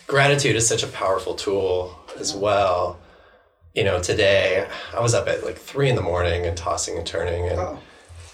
Gratitude 0.06 0.56
is 0.56 0.66
such 0.68 0.82
a 0.82 0.88
powerful 0.88 1.34
tool 1.34 1.98
as 2.18 2.34
well. 2.34 2.98
You 3.74 3.84
know, 3.84 4.02
today 4.02 4.66
I 4.94 5.00
was 5.00 5.14
up 5.14 5.28
at 5.28 5.44
like 5.44 5.56
three 5.56 5.88
in 5.88 5.96
the 5.96 6.02
morning 6.02 6.44
and 6.44 6.56
tossing 6.56 6.98
and 6.98 7.06
turning 7.06 7.48
and 7.48 7.58
Oh, 7.58 7.78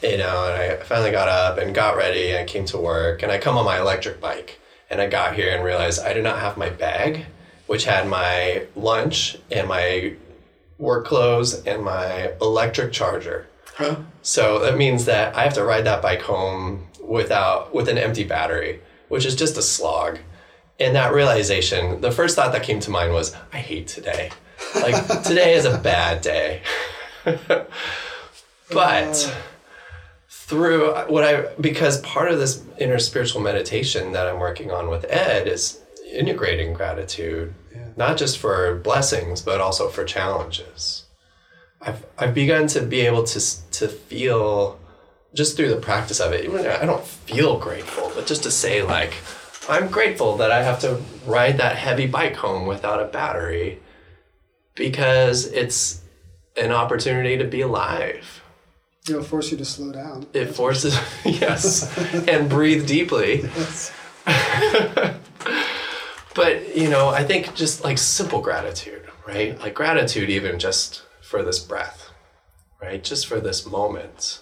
you 0.02 0.16
know, 0.18 0.46
and 0.52 0.62
I 0.62 0.76
finally 0.84 1.10
got 1.12 1.28
up 1.28 1.58
and 1.58 1.74
got 1.74 1.96
ready 1.96 2.30
and 2.30 2.38
I 2.40 2.44
came 2.44 2.64
to 2.66 2.78
work 2.78 3.22
and 3.22 3.30
I 3.30 3.38
come 3.38 3.56
on 3.56 3.64
my 3.64 3.78
electric 3.78 4.20
bike 4.20 4.58
and 4.90 5.00
I 5.00 5.06
got 5.08 5.36
here 5.36 5.54
and 5.54 5.62
realized 5.64 6.00
I 6.00 6.12
did 6.12 6.24
not 6.24 6.40
have 6.40 6.56
my 6.56 6.70
bag, 6.70 7.26
which 7.66 7.84
had 7.84 8.08
my 8.08 8.66
lunch 8.74 9.36
and 9.50 9.68
my 9.68 10.14
work 10.78 11.06
clothes 11.06 11.64
and 11.64 11.82
my 11.84 12.32
electric 12.40 12.92
charger. 12.92 13.46
huh? 13.76 13.96
So 14.22 14.58
that 14.60 14.76
means 14.76 15.04
that 15.04 15.36
I 15.36 15.44
have 15.44 15.54
to 15.54 15.64
ride 15.64 15.84
that 15.84 16.02
bike 16.02 16.22
home 16.22 16.87
without 17.08 17.74
with 17.74 17.88
an 17.88 17.98
empty 17.98 18.24
battery, 18.24 18.80
which 19.08 19.24
is 19.24 19.34
just 19.34 19.56
a 19.56 19.62
slog. 19.62 20.18
And 20.78 20.94
that 20.94 21.12
realization, 21.12 22.00
the 22.00 22.12
first 22.12 22.36
thought 22.36 22.52
that 22.52 22.62
came 22.62 22.78
to 22.80 22.90
mind 22.90 23.12
was, 23.12 23.34
I 23.52 23.58
hate 23.58 23.88
today. 23.88 24.30
Like 24.74 25.06
today 25.24 25.54
is 25.54 25.64
a 25.64 25.78
bad 25.78 26.20
day. 26.20 26.62
but 27.24 27.66
uh. 28.70 29.34
through 30.28 30.90
uh, 30.90 31.06
what 31.06 31.24
I 31.24 31.52
because 31.60 32.00
part 32.02 32.30
of 32.30 32.38
this 32.38 32.58
interspiritual 32.80 33.42
meditation 33.42 34.12
that 34.12 34.26
I'm 34.26 34.38
working 34.38 34.70
on 34.70 34.88
with 34.88 35.04
Ed 35.08 35.48
is 35.48 35.80
integrating 36.12 36.72
gratitude, 36.72 37.54
not 37.96 38.16
just 38.16 38.38
for 38.38 38.76
blessings, 38.76 39.42
but 39.42 39.60
also 39.60 39.88
for 39.88 40.04
challenges. 40.04 41.04
I've 41.80 42.04
I've 42.18 42.34
begun 42.34 42.66
to 42.68 42.82
be 42.82 43.00
able 43.02 43.24
to 43.24 43.70
to 43.72 43.88
feel 43.88 44.77
just 45.34 45.56
through 45.56 45.68
the 45.68 45.76
practice 45.80 46.20
of 46.20 46.32
it. 46.32 46.44
Even 46.44 46.66
I 46.66 46.84
don't 46.84 47.04
feel 47.04 47.58
grateful, 47.58 48.10
but 48.14 48.26
just 48.26 48.42
to 48.44 48.50
say 48.50 48.82
like 48.82 49.14
I'm 49.68 49.88
grateful 49.88 50.36
that 50.38 50.50
I 50.50 50.62
have 50.62 50.80
to 50.80 51.02
ride 51.26 51.58
that 51.58 51.76
heavy 51.76 52.06
bike 52.06 52.36
home 52.36 52.66
without 52.66 53.00
a 53.00 53.04
battery 53.04 53.80
because 54.74 55.46
it's 55.46 56.00
an 56.56 56.72
opportunity 56.72 57.36
to 57.36 57.44
be 57.44 57.60
alive. 57.60 58.42
It'll 59.08 59.22
force 59.22 59.50
you 59.50 59.56
to 59.58 59.64
slow 59.64 59.92
down. 59.92 60.26
It 60.32 60.46
forces 60.46 60.98
yes 61.24 61.96
and 62.28 62.48
breathe 62.48 62.86
deeply. 62.86 63.48
Yes. 63.56 63.92
But 66.38 66.76
you 66.76 66.88
know, 66.88 67.08
I 67.08 67.24
think 67.24 67.56
just 67.56 67.82
like 67.82 67.98
simple 67.98 68.40
gratitude, 68.40 69.02
right? 69.26 69.58
Like 69.58 69.74
gratitude 69.74 70.30
even 70.30 70.60
just 70.60 71.02
for 71.20 71.42
this 71.42 71.58
breath, 71.58 72.12
right? 72.80 73.02
Just 73.02 73.26
for 73.26 73.40
this 73.40 73.66
moment, 73.66 74.40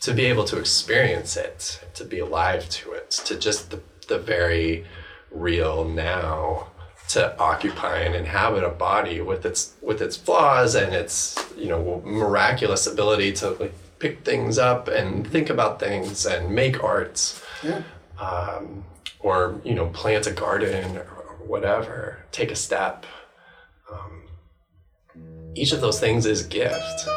to 0.00 0.14
be 0.14 0.26
able 0.26 0.44
to 0.44 0.58
experience 0.58 1.36
it, 1.36 1.80
to 1.94 2.04
be 2.04 2.18
alive 2.18 2.68
to 2.68 2.92
it, 2.92 3.10
to 3.10 3.36
just 3.38 3.70
the, 3.70 3.80
the 4.06 4.18
very 4.18 4.84
real 5.30 5.84
now, 5.84 6.68
to 7.08 7.38
occupy 7.38 7.98
and 8.00 8.14
inhabit 8.14 8.62
a 8.62 8.68
body 8.68 9.20
with 9.20 9.46
its 9.46 9.74
with 9.80 10.02
its 10.02 10.16
flaws 10.16 10.74
and 10.74 10.94
its 10.94 11.42
you 11.56 11.68
know 11.68 12.02
miraculous 12.04 12.86
ability 12.86 13.32
to 13.32 13.50
like 13.52 13.72
pick 13.98 14.24
things 14.24 14.58
up 14.58 14.88
and 14.88 15.26
think 15.26 15.50
about 15.50 15.80
things 15.80 16.26
and 16.26 16.54
make 16.54 16.82
arts. 16.84 17.42
Yeah. 17.62 17.82
um, 18.20 18.84
or 19.20 19.60
you 19.64 19.74
know 19.74 19.86
plant 19.86 20.26
a 20.26 20.32
garden 20.32 20.96
or 20.96 21.36
whatever 21.46 22.18
take 22.32 22.50
a 22.50 22.56
step. 22.56 23.04
Um, 23.90 24.22
each 25.54 25.72
of 25.72 25.80
those 25.80 25.98
things 25.98 26.26
is 26.26 26.46
a 26.46 26.48
gift 26.48 27.08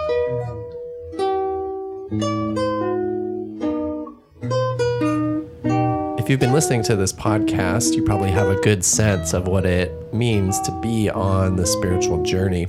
you've 6.32 6.40
been 6.40 6.54
listening 6.54 6.82
to 6.82 6.96
this 6.96 7.12
podcast, 7.12 7.94
you 7.94 8.02
probably 8.02 8.32
have 8.32 8.48
a 8.48 8.56
good 8.62 8.86
sense 8.86 9.34
of 9.34 9.48
what 9.48 9.66
it 9.66 10.14
means 10.14 10.62
to 10.62 10.72
be 10.80 11.10
on 11.10 11.58
the 11.58 11.66
spiritual 11.66 12.24
journey. 12.24 12.64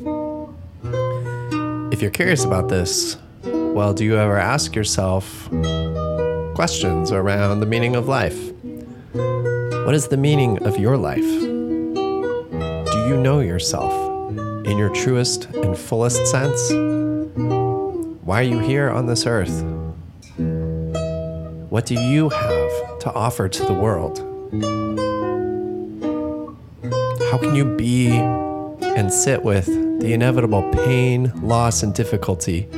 If 1.92 2.02
you're 2.02 2.10
curious 2.10 2.44
about 2.44 2.68
this, 2.68 3.18
well, 3.44 3.94
do 3.94 4.04
you 4.04 4.16
ever 4.16 4.36
ask 4.36 4.74
yourself 4.74 5.48
questions 6.56 7.12
around 7.12 7.60
the 7.60 7.66
meaning 7.66 7.94
of 7.94 8.08
life? 8.08 8.52
What 9.12 9.94
is 9.94 10.08
the 10.08 10.16
meaning 10.16 10.60
of 10.66 10.76
your 10.76 10.96
life? 10.96 11.20
Do 11.20 13.04
you 13.06 13.16
know 13.16 13.38
yourself 13.38 13.92
in 14.66 14.76
your 14.76 14.88
truest 14.88 15.44
and 15.44 15.78
fullest 15.78 16.26
sense? 16.26 16.72
Why 18.24 18.40
are 18.40 18.42
you 18.42 18.58
here 18.58 18.90
on 18.90 19.06
this 19.06 19.24
earth? 19.24 19.62
What 21.70 21.86
do 21.86 21.94
you 21.94 22.28
have 22.28 22.61
to 23.02 23.12
offer 23.14 23.48
to 23.48 23.64
the 23.64 23.74
world? 23.74 24.18
How 27.30 27.38
can 27.38 27.56
you 27.56 27.64
be 27.64 28.10
and 28.10 29.12
sit 29.12 29.42
with 29.42 29.66
the 29.66 30.12
inevitable 30.12 30.70
pain, 30.70 31.32
loss, 31.42 31.82
and 31.82 31.92
difficulty 31.92 32.68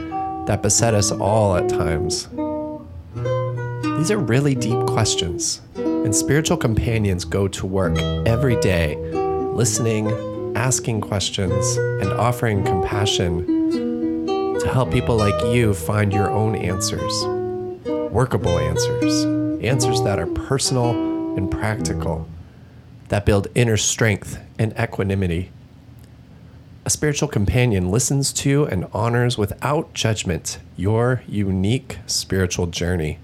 that 0.47 0.61
beset 0.63 0.95
us 0.95 1.13
all 1.13 1.57
at 1.57 1.69
times? 1.69 2.29
These 3.99 4.11
are 4.11 4.19
really 4.19 4.55
deep 4.55 4.87
questions, 4.87 5.61
and 5.77 6.17
spiritual 6.17 6.57
companions 6.57 7.27
go 7.27 7.47
to 7.49 7.67
work 7.67 7.99
every 8.27 8.59
day, 8.61 8.97
listening, 8.97 10.11
asking 10.57 11.03
questions, 11.03 11.77
and 11.77 12.11
offering 12.15 12.65
compassion 12.65 13.47
to 14.59 14.71
help 14.73 14.91
people 14.91 15.17
like 15.17 15.39
you 15.55 15.75
find 15.75 16.15
your 16.15 16.31
own 16.31 16.57
answers 16.57 17.13
workable 18.15 18.61
answers, 18.61 19.25
answers 19.67 20.03
that 20.03 20.19
are 20.19 20.27
personal 20.27 20.91
and 21.37 21.51
practical, 21.51 22.29
that 23.09 23.27
build 23.27 23.49
inner 23.55 23.77
strength 23.77 24.39
and 24.59 24.73
equanimity. 24.79 25.51
A 26.85 26.91
spiritual 26.91 27.29
companion 27.29 27.91
listens 27.91 28.33
to 28.35 28.65
and 28.67 28.87
honors 28.93 29.39
without 29.39 29.95
judgment 29.95 30.59
your 30.77 31.23
unique 31.27 31.99
spiritual 32.07 32.67
journey. 32.67 33.19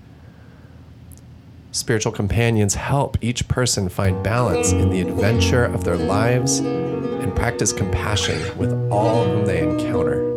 Spiritual 1.72 2.12
companions 2.12 2.74
help 2.74 3.16
each 3.20 3.46
person 3.46 3.88
find 3.88 4.22
balance 4.24 4.72
in 4.72 4.90
the 4.90 5.00
adventure 5.00 5.64
of 5.64 5.84
their 5.84 5.96
lives 5.96 6.58
and 6.58 7.36
practice 7.36 7.72
compassion 7.72 8.58
with 8.58 8.72
all 8.90 9.24
whom 9.24 9.46
they 9.46 9.62
encounter. 9.62 10.29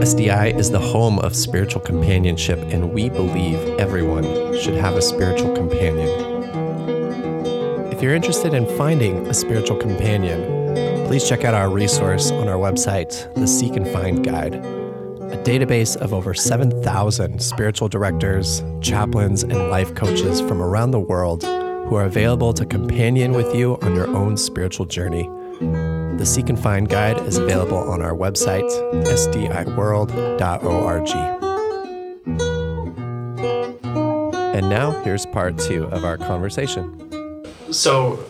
SDI 0.00 0.58
is 0.58 0.70
the 0.70 0.80
home 0.80 1.18
of 1.20 1.36
spiritual 1.36 1.80
companionship, 1.80 2.58
and 2.72 2.92
we 2.92 3.08
believe 3.08 3.58
everyone 3.78 4.24
should 4.58 4.74
have 4.74 4.94
a 4.94 5.02
spiritual 5.02 5.54
companion. 5.54 6.08
If 7.92 8.02
you're 8.02 8.14
interested 8.14 8.54
in 8.54 8.66
finding 8.76 9.26
a 9.26 9.34
spiritual 9.34 9.76
companion, 9.76 11.06
please 11.06 11.28
check 11.28 11.44
out 11.44 11.54
our 11.54 11.70
resource 11.70 12.30
on 12.30 12.48
our 12.48 12.56
website, 12.56 13.32
the 13.34 13.46
Seek 13.46 13.76
and 13.76 13.86
Find 13.88 14.24
Guide, 14.24 14.54
a 14.54 15.42
database 15.44 15.96
of 15.96 16.12
over 16.12 16.34
7,000 16.34 17.40
spiritual 17.40 17.88
directors, 17.88 18.64
chaplains, 18.80 19.42
and 19.42 19.70
life 19.70 19.94
coaches 19.94 20.40
from 20.40 20.60
around 20.62 20.90
the 20.90 21.00
world 21.00 21.42
who 21.44 21.94
are 21.96 22.04
available 22.04 22.52
to 22.54 22.64
companion 22.64 23.32
with 23.32 23.54
you 23.54 23.78
on 23.82 23.94
your 23.94 24.08
own 24.08 24.36
spiritual 24.36 24.86
journey. 24.86 25.28
The 26.20 26.26
Seek 26.26 26.50
and 26.50 26.60
Find 26.60 26.86
Guide 26.86 27.18
is 27.26 27.38
available 27.38 27.78
on 27.78 28.02
our 28.02 28.12
website, 28.12 28.68
sdiworld.org. 29.04 31.08
And 34.54 34.68
now, 34.68 34.90
here's 35.02 35.24
part 35.24 35.56
two 35.56 35.84
of 35.84 36.04
our 36.04 36.18
conversation. 36.18 37.46
So, 37.70 38.22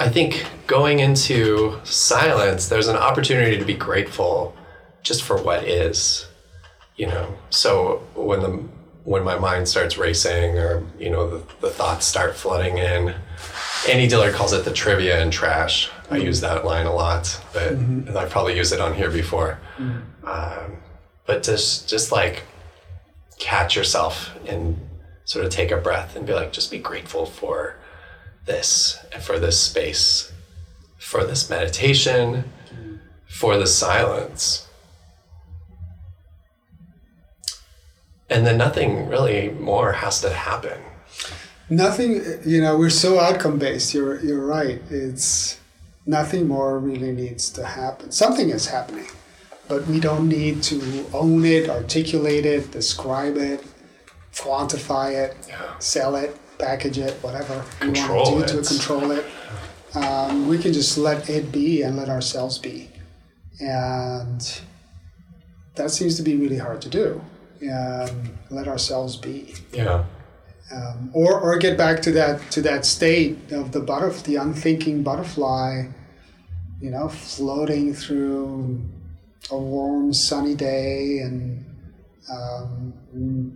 I 0.00 0.08
think 0.08 0.44
going 0.66 0.98
into 0.98 1.78
silence, 1.84 2.68
there's 2.68 2.88
an 2.88 2.96
opportunity 2.96 3.56
to 3.56 3.64
be 3.64 3.74
grateful 3.74 4.56
just 5.04 5.22
for 5.22 5.40
what 5.40 5.62
is, 5.62 6.26
you 6.96 7.06
know. 7.06 7.32
So, 7.50 8.02
when 8.16 8.40
the 8.40 8.64
when 9.04 9.22
my 9.22 9.38
mind 9.38 9.68
starts 9.68 9.96
racing 9.96 10.58
or 10.58 10.84
you 10.98 11.10
know 11.10 11.30
the, 11.30 11.44
the 11.60 11.70
thoughts 11.70 12.04
start 12.04 12.34
flooding 12.34 12.78
in 12.78 13.14
Andy 13.88 14.06
Diller 14.06 14.32
calls 14.32 14.52
it 14.52 14.64
the 14.64 14.72
trivia 14.72 15.20
and 15.20 15.32
trash. 15.32 15.90
I 16.12 16.16
use 16.18 16.40
that 16.40 16.64
line 16.64 16.86
a 16.86 16.94
lot, 16.94 17.40
but 17.52 17.72
mm-hmm. 17.72 18.16
I 18.16 18.26
probably 18.26 18.56
used 18.56 18.72
it 18.72 18.80
on 18.80 18.94
here 18.94 19.10
before. 19.10 19.58
Mm-hmm. 19.78 20.26
Um, 20.26 20.76
but 21.26 21.42
just 21.42 21.88
just 21.88 22.12
like 22.12 22.42
catch 23.38 23.74
yourself 23.76 24.30
and 24.46 24.78
sort 25.24 25.44
of 25.44 25.50
take 25.50 25.70
a 25.70 25.76
breath 25.76 26.16
and 26.16 26.26
be 26.26 26.34
like, 26.34 26.52
just 26.52 26.70
be 26.70 26.78
grateful 26.78 27.26
for 27.26 27.76
this 28.44 28.98
and 29.12 29.22
for 29.22 29.38
this 29.38 29.58
space, 29.58 30.32
for 30.98 31.24
this 31.24 31.48
meditation, 31.48 32.52
for 33.26 33.56
the 33.56 33.66
silence. 33.66 34.68
And 38.28 38.46
then 38.46 38.56
nothing 38.56 39.08
really 39.08 39.50
more 39.50 39.92
has 39.92 40.20
to 40.22 40.30
happen. 40.30 40.80
Nothing, 41.68 42.22
you 42.44 42.60
know, 42.60 42.76
we're 42.76 42.90
so 42.90 43.18
outcome 43.18 43.58
based. 43.58 43.94
You're 43.94 44.20
you're 44.20 44.44
right. 44.44 44.82
It's 44.90 45.58
nothing 46.06 46.48
more 46.48 46.78
really 46.78 47.12
needs 47.12 47.50
to 47.50 47.64
happen. 47.64 48.10
Something 48.10 48.50
is 48.50 48.66
happening, 48.66 49.06
but 49.68 49.86
we 49.86 50.00
don't 50.00 50.28
need 50.28 50.62
to 50.64 51.06
own 51.12 51.44
it, 51.44 51.68
articulate 51.68 52.46
it, 52.46 52.70
describe 52.70 53.36
it, 53.36 53.64
quantify 54.34 55.14
it, 55.14 55.36
yeah. 55.48 55.78
sell 55.78 56.16
it, 56.16 56.36
package 56.58 56.98
it, 56.98 57.14
whatever 57.22 57.64
control 57.80 58.24
we 58.24 58.36
want 58.36 58.48
to 58.48 58.54
do 58.54 58.60
it. 58.60 58.64
to 58.64 58.68
control 58.68 59.10
it. 59.10 59.24
Um, 59.94 60.48
we 60.48 60.58
can 60.58 60.72
just 60.72 60.96
let 60.96 61.28
it 61.28 61.52
be 61.52 61.82
and 61.82 61.96
let 61.96 62.08
ourselves 62.08 62.58
be, 62.58 62.88
and 63.60 64.60
that 65.74 65.90
seems 65.90 66.16
to 66.16 66.22
be 66.22 66.34
really 66.34 66.58
hard 66.58 66.80
to 66.82 66.88
do. 66.88 67.20
Um, 67.70 68.38
let 68.50 68.68
ourselves 68.68 69.16
be. 69.16 69.54
Yeah 69.72 70.04
um, 70.72 71.10
or 71.12 71.38
or 71.40 71.58
get 71.58 71.76
back 71.76 72.00
to 72.02 72.12
that 72.12 72.50
to 72.52 72.62
that 72.62 72.84
state 72.84 73.52
of 73.52 73.72
the 73.72 73.80
butterfly, 73.80 74.22
the 74.24 74.36
unthinking 74.36 75.02
butterfly, 75.02 75.84
you 76.80 76.90
know, 76.90 77.08
floating 77.08 77.92
through 77.92 78.80
a 79.50 79.58
warm 79.58 80.12
sunny 80.12 80.54
day 80.54 81.18
and 81.18 81.64
um, 82.30 82.94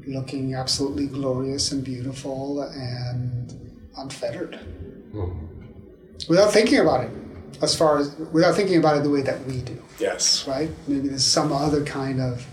looking 0.06 0.54
absolutely 0.54 1.06
glorious 1.06 1.72
and 1.72 1.84
beautiful 1.84 2.62
and 2.62 3.54
unfettered, 3.96 4.58
mm. 5.14 6.28
without 6.28 6.52
thinking 6.52 6.80
about 6.80 7.04
it. 7.04 7.10
As 7.62 7.74
far 7.74 7.96
as 7.98 8.14
without 8.34 8.54
thinking 8.54 8.76
about 8.76 8.98
it 8.98 9.02
the 9.02 9.08
way 9.08 9.22
that 9.22 9.42
we 9.46 9.62
do. 9.62 9.82
Yes. 9.98 10.46
Right. 10.46 10.68
Maybe 10.86 11.08
there's 11.08 11.24
some 11.24 11.52
other 11.52 11.82
kind 11.84 12.20
of 12.20 12.46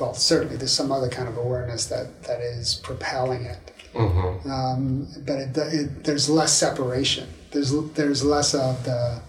well, 0.00 0.14
certainly 0.14 0.56
there's 0.56 0.72
some 0.72 0.90
other 0.90 1.08
kind 1.08 1.28
of 1.28 1.36
awareness 1.36 1.86
that, 1.86 2.22
that 2.24 2.40
is 2.40 2.76
propelling 2.76 3.44
it. 3.44 3.72
Mm-hmm. 3.94 4.50
Um, 4.50 5.08
but 5.26 5.38
it, 5.38 5.56
it, 5.56 6.04
there's 6.04 6.30
less 6.30 6.52
separation. 6.52 7.28
There's 7.50 7.72
there's 7.94 8.24
less 8.24 8.54
of 8.54 8.84
the 8.84 9.20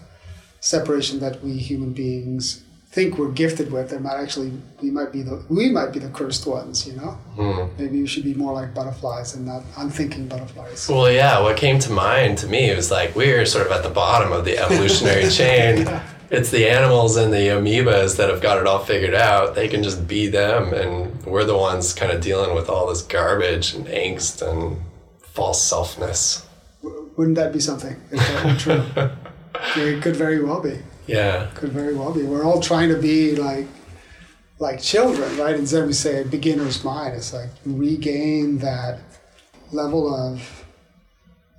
separation 0.60 1.18
that 1.18 1.42
we 1.42 1.54
human 1.54 1.92
beings 1.92 2.62
think 2.90 3.18
we're 3.18 3.32
gifted 3.32 3.72
with. 3.72 3.90
There 3.90 3.98
might 3.98 4.18
actually 4.18 4.52
we 4.80 4.92
might 4.92 5.10
be 5.10 5.22
the 5.22 5.44
we 5.48 5.68
might 5.70 5.92
be 5.92 5.98
the 5.98 6.10
cursed 6.10 6.46
ones. 6.46 6.86
You 6.86 6.94
know, 6.94 7.18
mm. 7.36 7.78
maybe 7.78 8.00
we 8.00 8.06
should 8.06 8.22
be 8.22 8.34
more 8.34 8.52
like 8.52 8.72
butterflies 8.72 9.34
and 9.34 9.44
not 9.44 9.64
unthinking 9.76 10.28
butterflies. 10.28 10.88
Well, 10.88 11.10
yeah. 11.10 11.40
What 11.40 11.56
came 11.56 11.80
to 11.80 11.90
mind 11.90 12.38
to 12.38 12.46
me 12.46 12.72
was 12.72 12.92
like 12.92 13.16
we're 13.16 13.44
sort 13.46 13.66
of 13.66 13.72
at 13.72 13.82
the 13.82 13.90
bottom 13.90 14.30
of 14.30 14.44
the 14.44 14.58
evolutionary 14.58 15.28
chain. 15.40 15.86
yeah 15.86 16.08
it's 16.32 16.50
the 16.50 16.66
animals 16.66 17.18
and 17.18 17.30
the 17.30 17.48
amoebas 17.48 18.16
that 18.16 18.30
have 18.30 18.40
got 18.40 18.56
it 18.56 18.66
all 18.66 18.78
figured 18.78 19.14
out. 19.14 19.54
They 19.54 19.68
can 19.68 19.82
just 19.82 20.08
be 20.08 20.28
them, 20.28 20.72
and 20.72 21.22
we're 21.26 21.44
the 21.44 21.56
ones 21.56 21.92
kind 21.92 22.10
of 22.10 22.22
dealing 22.22 22.54
with 22.54 22.70
all 22.70 22.88
this 22.88 23.02
garbage 23.02 23.74
and 23.74 23.86
angst 23.86 24.40
and 24.40 24.78
false 25.20 25.70
selfness. 25.70 26.46
Wouldn't 26.82 27.36
that 27.36 27.52
be 27.52 27.60
something? 27.60 28.00
If 28.10 28.18
that 28.18 28.44
were 28.46 28.58
true, 28.58 29.12
it 29.82 30.02
could 30.02 30.16
very 30.16 30.42
well 30.42 30.62
be. 30.62 30.78
Yeah, 31.06 31.50
could 31.54 31.70
very 31.70 31.94
well 31.94 32.14
be. 32.14 32.22
We're 32.22 32.44
all 32.44 32.62
trying 32.62 32.88
to 32.88 32.96
be 32.96 33.36
like 33.36 33.66
like 34.58 34.80
children, 34.80 35.36
right? 35.36 35.54
And 35.54 35.66
then 35.66 35.86
we 35.86 35.92
say 35.92 36.24
beginner's 36.24 36.82
mind. 36.82 37.14
It's 37.14 37.34
like 37.34 37.50
regain 37.66 38.58
that 38.58 39.00
level 39.70 40.14
of 40.14 40.64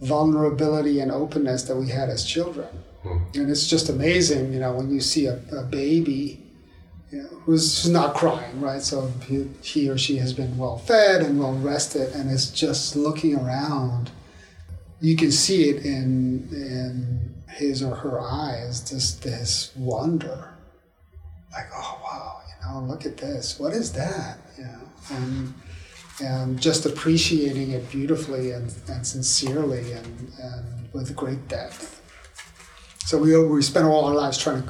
vulnerability 0.02 1.00
and 1.00 1.12
openness 1.12 1.64
that 1.64 1.76
we 1.76 1.90
had 1.90 2.10
as 2.10 2.26
children. 2.26 2.70
Hmm. 3.04 3.18
And 3.36 3.50
it's 3.50 3.68
just 3.68 3.90
amazing, 3.90 4.54
you 4.54 4.60
know, 4.60 4.74
when 4.74 4.90
you 4.90 5.02
see 5.02 5.26
a, 5.26 5.40
a 5.52 5.64
baby 5.64 6.40
you 7.12 7.22
know, 7.22 7.28
who's 7.46 7.88
not 7.88 8.16
crying, 8.16 8.60
right? 8.60 8.82
So 8.82 9.12
he, 9.28 9.48
he 9.62 9.88
or 9.88 9.98
she 9.98 10.18
has 10.18 10.34
been 10.34 10.58
well 10.58 10.80
fed 10.80 11.22
and 11.22 11.40
well 11.40 11.54
rested 11.54 12.12
and 12.16 12.32
is 12.32 12.50
just 12.50 12.96
looking 12.96 13.36
around. 13.36 14.10
You 15.00 15.16
can 15.16 15.32
see 15.32 15.70
it 15.70 15.86
in, 15.86 16.48
in 16.52 17.36
his 17.50 17.84
or 17.84 17.94
her 17.94 18.20
eyes, 18.20 18.90
just 18.90 19.22
this 19.22 19.72
wonder. 19.76 20.56
Like, 21.52 21.68
oh, 21.76 22.00
wow, 22.04 22.40
you 22.48 22.68
know, 22.68 22.88
look 22.88 23.06
at 23.06 23.18
this. 23.18 23.60
What 23.60 23.74
is 23.74 23.94
that? 23.94 24.40
You 24.58 24.64
know, 24.64 24.82
and 25.12 25.54
and 26.22 26.62
just 26.62 26.86
appreciating 26.86 27.72
it 27.72 27.90
beautifully 27.90 28.52
and, 28.52 28.74
and 28.88 29.06
sincerely 29.06 29.92
and, 29.94 30.32
and 30.42 30.94
with 30.94 31.16
great 31.16 31.48
depth. 31.48 32.03
So 33.06 33.18
we, 33.18 33.38
we 33.46 33.62
spent 33.62 33.86
all 33.86 34.06
our 34.06 34.14
lives 34.14 34.38
trying 34.38 34.64
to 34.64 34.70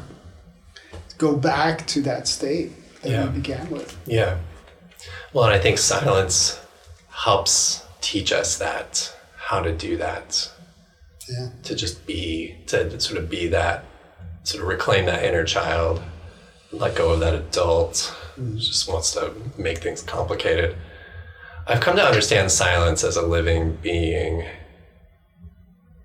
go 1.17 1.35
back 1.35 1.85
to 1.87 2.01
that 2.01 2.27
state 2.27 2.71
that 3.01 3.11
Yeah. 3.11 3.25
we 3.25 3.39
began 3.39 3.69
with. 3.69 3.97
Yeah. 4.05 4.37
Well, 5.33 5.45
and 5.45 5.53
I 5.53 5.59
think 5.59 5.77
silence 5.77 6.59
helps 7.09 7.85
teach 8.01 8.31
us 8.31 8.57
that, 8.57 9.15
how 9.35 9.61
to 9.61 9.71
do 9.71 9.97
that, 9.97 10.51
Yeah. 11.29 11.49
to 11.63 11.75
just 11.75 12.05
be, 12.07 12.57
to 12.67 12.99
sort 12.99 13.17
of 13.17 13.29
be 13.29 13.47
that, 13.47 13.85
sort 14.43 14.61
of 14.63 14.67
reclaim 14.67 15.05
that 15.05 15.23
inner 15.23 15.43
child, 15.43 16.01
let 16.71 16.95
go 16.95 17.11
of 17.11 17.19
that 17.19 17.35
adult 17.35 18.13
who 18.35 18.41
mm-hmm. 18.41 18.57
just 18.57 18.89
wants 18.89 19.13
to 19.13 19.31
make 19.57 19.77
things 19.77 20.01
complicated. 20.01 20.75
I've 21.67 21.79
come 21.81 21.95
to 21.95 22.03
understand 22.03 22.51
silence 22.51 23.03
as 23.03 23.15
a 23.15 23.21
living 23.21 23.77
being 23.81 24.45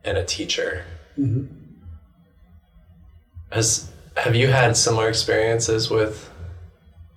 and 0.04 0.18
a 0.18 0.24
teacher. 0.24 0.84
Mm-hmm. 1.18 1.57
Has 3.50 3.90
have 4.16 4.34
you 4.34 4.48
had 4.48 4.76
similar 4.76 5.08
experiences 5.08 5.90
with 5.90 6.30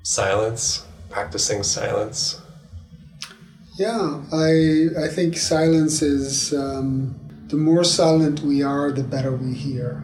silence, 0.04 0.86
practicing 1.10 1.63
silence? 1.63 2.39
Yeah, 3.78 4.22
I 4.32 4.88
I 4.98 5.08
think 5.10 5.36
silence 5.36 6.02
is 6.02 6.54
um, 6.54 7.15
the 7.48 7.58
more 7.58 7.84
silent 7.84 8.41
we 8.41 8.63
are, 8.63 8.91
the 8.91 9.04
better 9.04 9.32
we 9.32 9.54
hear, 9.54 10.04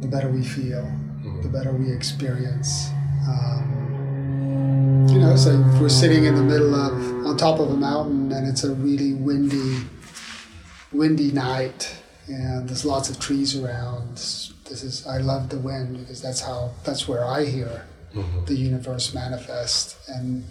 the 0.00 0.08
better 0.08 0.28
we 0.28 0.42
feel, 0.42 0.90
the 1.42 1.48
better 1.48 1.72
we 1.72 1.92
experience. 1.92 2.88
Um, 3.28 5.06
you 5.08 5.20
know, 5.20 5.36
so 5.36 5.50
if 5.50 5.80
we're 5.80 5.88
sitting 5.88 6.24
in 6.24 6.34
the 6.34 6.42
middle 6.42 6.74
of 6.74 7.26
on 7.26 7.36
top 7.36 7.60
of 7.60 7.70
a 7.70 7.76
mountain 7.76 8.32
and 8.32 8.48
it's 8.48 8.64
a 8.64 8.74
really 8.74 9.14
windy, 9.14 9.86
windy 10.92 11.30
night, 11.30 11.94
and 12.26 12.68
there's 12.68 12.84
lots 12.84 13.10
of 13.10 13.20
trees 13.20 13.56
around. 13.56 14.18
This 14.68 14.82
is 14.82 15.06
I 15.06 15.18
love 15.18 15.48
the 15.50 15.58
wind 15.58 15.98
because 15.98 16.20
that's 16.22 16.40
how 16.40 16.72
that's 16.84 17.06
where 17.08 17.24
I 17.24 17.44
hear 17.44 17.86
the 18.46 18.54
universe 18.54 19.12
manifest 19.12 19.96
and 20.08 20.44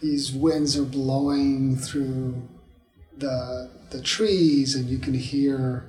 these 0.00 0.32
winds 0.32 0.76
are 0.78 0.84
blowing 0.84 1.76
through 1.76 2.40
the 3.18 3.68
the 3.90 4.00
trees, 4.00 4.74
and 4.76 4.88
you 4.88 4.98
can 4.98 5.12
hear 5.14 5.84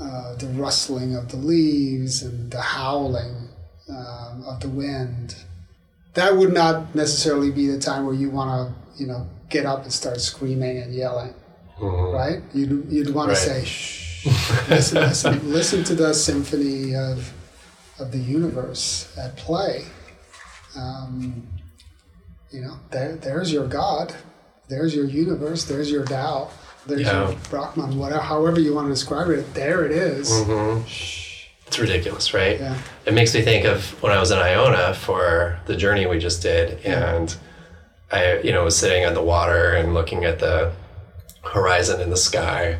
uh, 0.00 0.34
the 0.36 0.48
rustling 0.48 1.14
of 1.14 1.30
the 1.30 1.36
leaves 1.36 2.22
and 2.22 2.50
the 2.50 2.60
howling 2.60 3.48
um, 3.88 4.44
of 4.46 4.60
the 4.60 4.68
wind. 4.68 5.36
That 6.14 6.36
would 6.36 6.52
not 6.52 6.94
necessarily 6.94 7.50
be 7.52 7.68
the 7.68 7.78
time 7.78 8.04
where 8.04 8.14
you 8.14 8.28
want 8.30 8.50
to, 8.50 9.00
you 9.00 9.06
know, 9.06 9.28
get 9.48 9.64
up 9.64 9.84
and 9.84 9.92
start 9.92 10.20
screaming 10.20 10.78
and 10.78 10.92
yelling, 10.92 11.32
right? 11.80 12.42
You'd 12.52 12.86
you'd 12.90 13.14
want 13.14 13.28
Right. 13.28 13.38
to 13.38 13.40
say, 13.40 13.64
"Shh, 13.64 14.09
listen, 14.68 14.98
listen, 14.98 15.52
listen 15.52 15.84
to 15.84 15.94
the 15.94 16.12
symphony 16.14 16.94
of 16.94 17.32
of 17.98 18.12
the 18.12 18.18
universe 18.18 19.12
at 19.18 19.36
play." 19.36 19.84
Um, 20.76 21.46
you 22.50 22.60
know, 22.62 22.76
there, 22.90 23.16
there's 23.16 23.52
your 23.52 23.66
God, 23.66 24.14
there's 24.68 24.94
your 24.94 25.04
universe, 25.04 25.64
there's 25.64 25.90
your 25.90 26.04
Tao, 26.04 26.50
there's 26.86 27.02
Yeah. 27.02 27.28
your 27.28 27.38
Brahman, 27.50 27.98
whatever, 27.98 28.20
however 28.22 28.60
you 28.60 28.74
want 28.74 28.86
to 28.88 28.92
describe 28.92 29.30
it. 29.30 29.52
There 29.54 29.84
it 29.84 29.92
is. 29.92 30.30
It's 31.66 31.78
ridiculous, 31.78 32.34
right? 32.34 32.58
Yeah. 32.58 32.76
It 33.06 33.14
makes 33.14 33.32
me 33.34 33.42
think 33.42 33.64
of 33.64 34.00
when 34.02 34.10
I 34.12 34.18
was 34.18 34.30
in 34.32 34.38
Iona 34.38 34.94
for 34.94 35.58
the 35.66 35.76
journey 35.76 36.06
we 36.06 36.18
just 36.18 36.42
did, 36.42 36.84
and 36.84 37.34
I, 38.10 38.38
you 38.38 38.52
know, 38.52 38.64
was 38.64 38.76
sitting 38.76 39.04
on 39.06 39.14
the 39.14 39.22
water 39.22 39.72
and 39.72 39.94
looking 39.94 40.24
at 40.24 40.40
the 40.40 40.72
horizon 41.42 42.00
in 42.00 42.10
the 42.10 42.16
sky, 42.16 42.78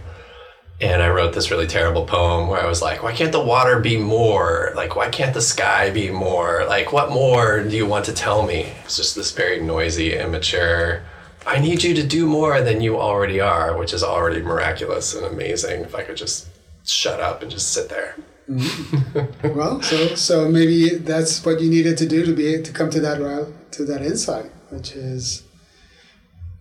and 0.81 1.03
I 1.03 1.09
wrote 1.11 1.35
this 1.35 1.51
really 1.51 1.67
terrible 1.67 2.05
poem 2.05 2.49
where 2.49 2.61
I 2.61 2.67
was 2.67 2.81
like, 2.83 3.03
"Why 3.03 3.13
can't 3.13 3.33
the 3.33 3.41
water 3.41 3.79
be 3.81 3.97
more? 3.97 4.73
Like, 4.75 4.97
why 4.97 5.09
can't 5.09 5.35
the 5.35 5.43
sky 5.43 5.91
be 5.91 6.11
more? 6.11 6.65
Like, 6.67 6.93
what 6.93 7.11
more 7.11 7.63
do 7.63 7.77
you 7.77 7.87
want 7.87 8.05
to 8.07 8.13
tell 8.13 8.43
me?" 8.43 8.73
It's 8.85 8.97
just 8.97 9.15
this 9.15 9.31
very 9.33 9.61
noisy, 9.61 10.17
immature. 10.17 11.03
I 11.47 11.59
need 11.59 11.83
you 11.83 11.95
to 11.95 12.03
do 12.03 12.27
more 12.27 12.61
than 12.61 12.81
you 12.81 12.99
already 12.99 13.41
are, 13.41 13.77
which 13.77 13.93
is 13.93 14.03
already 14.03 14.43
miraculous 14.43 15.15
and 15.15 15.25
amazing. 15.25 15.83
If 15.83 15.95
I 15.95 16.03
could 16.03 16.17
just 16.17 16.47
shut 16.87 17.21
up 17.21 17.43
and 17.43 17.51
just 17.51 17.73
sit 17.73 17.89
there. 17.89 18.17
Mm-hmm. 18.49 19.57
Well, 19.57 19.81
so 19.83 20.15
so 20.17 20.49
maybe 20.49 20.97
that's 20.97 21.45
what 21.45 21.61
you 21.61 21.71
needed 21.71 21.97
to 21.99 22.07
do 22.07 22.25
to 22.25 22.35
be 22.35 22.61
to 22.63 22.73
come 22.73 22.91
to 22.91 23.01
that 23.01 23.21
route 23.21 23.73
to 23.73 23.85
that 23.85 24.03
insight, 24.03 24.51
which 24.71 24.93
is, 24.93 25.45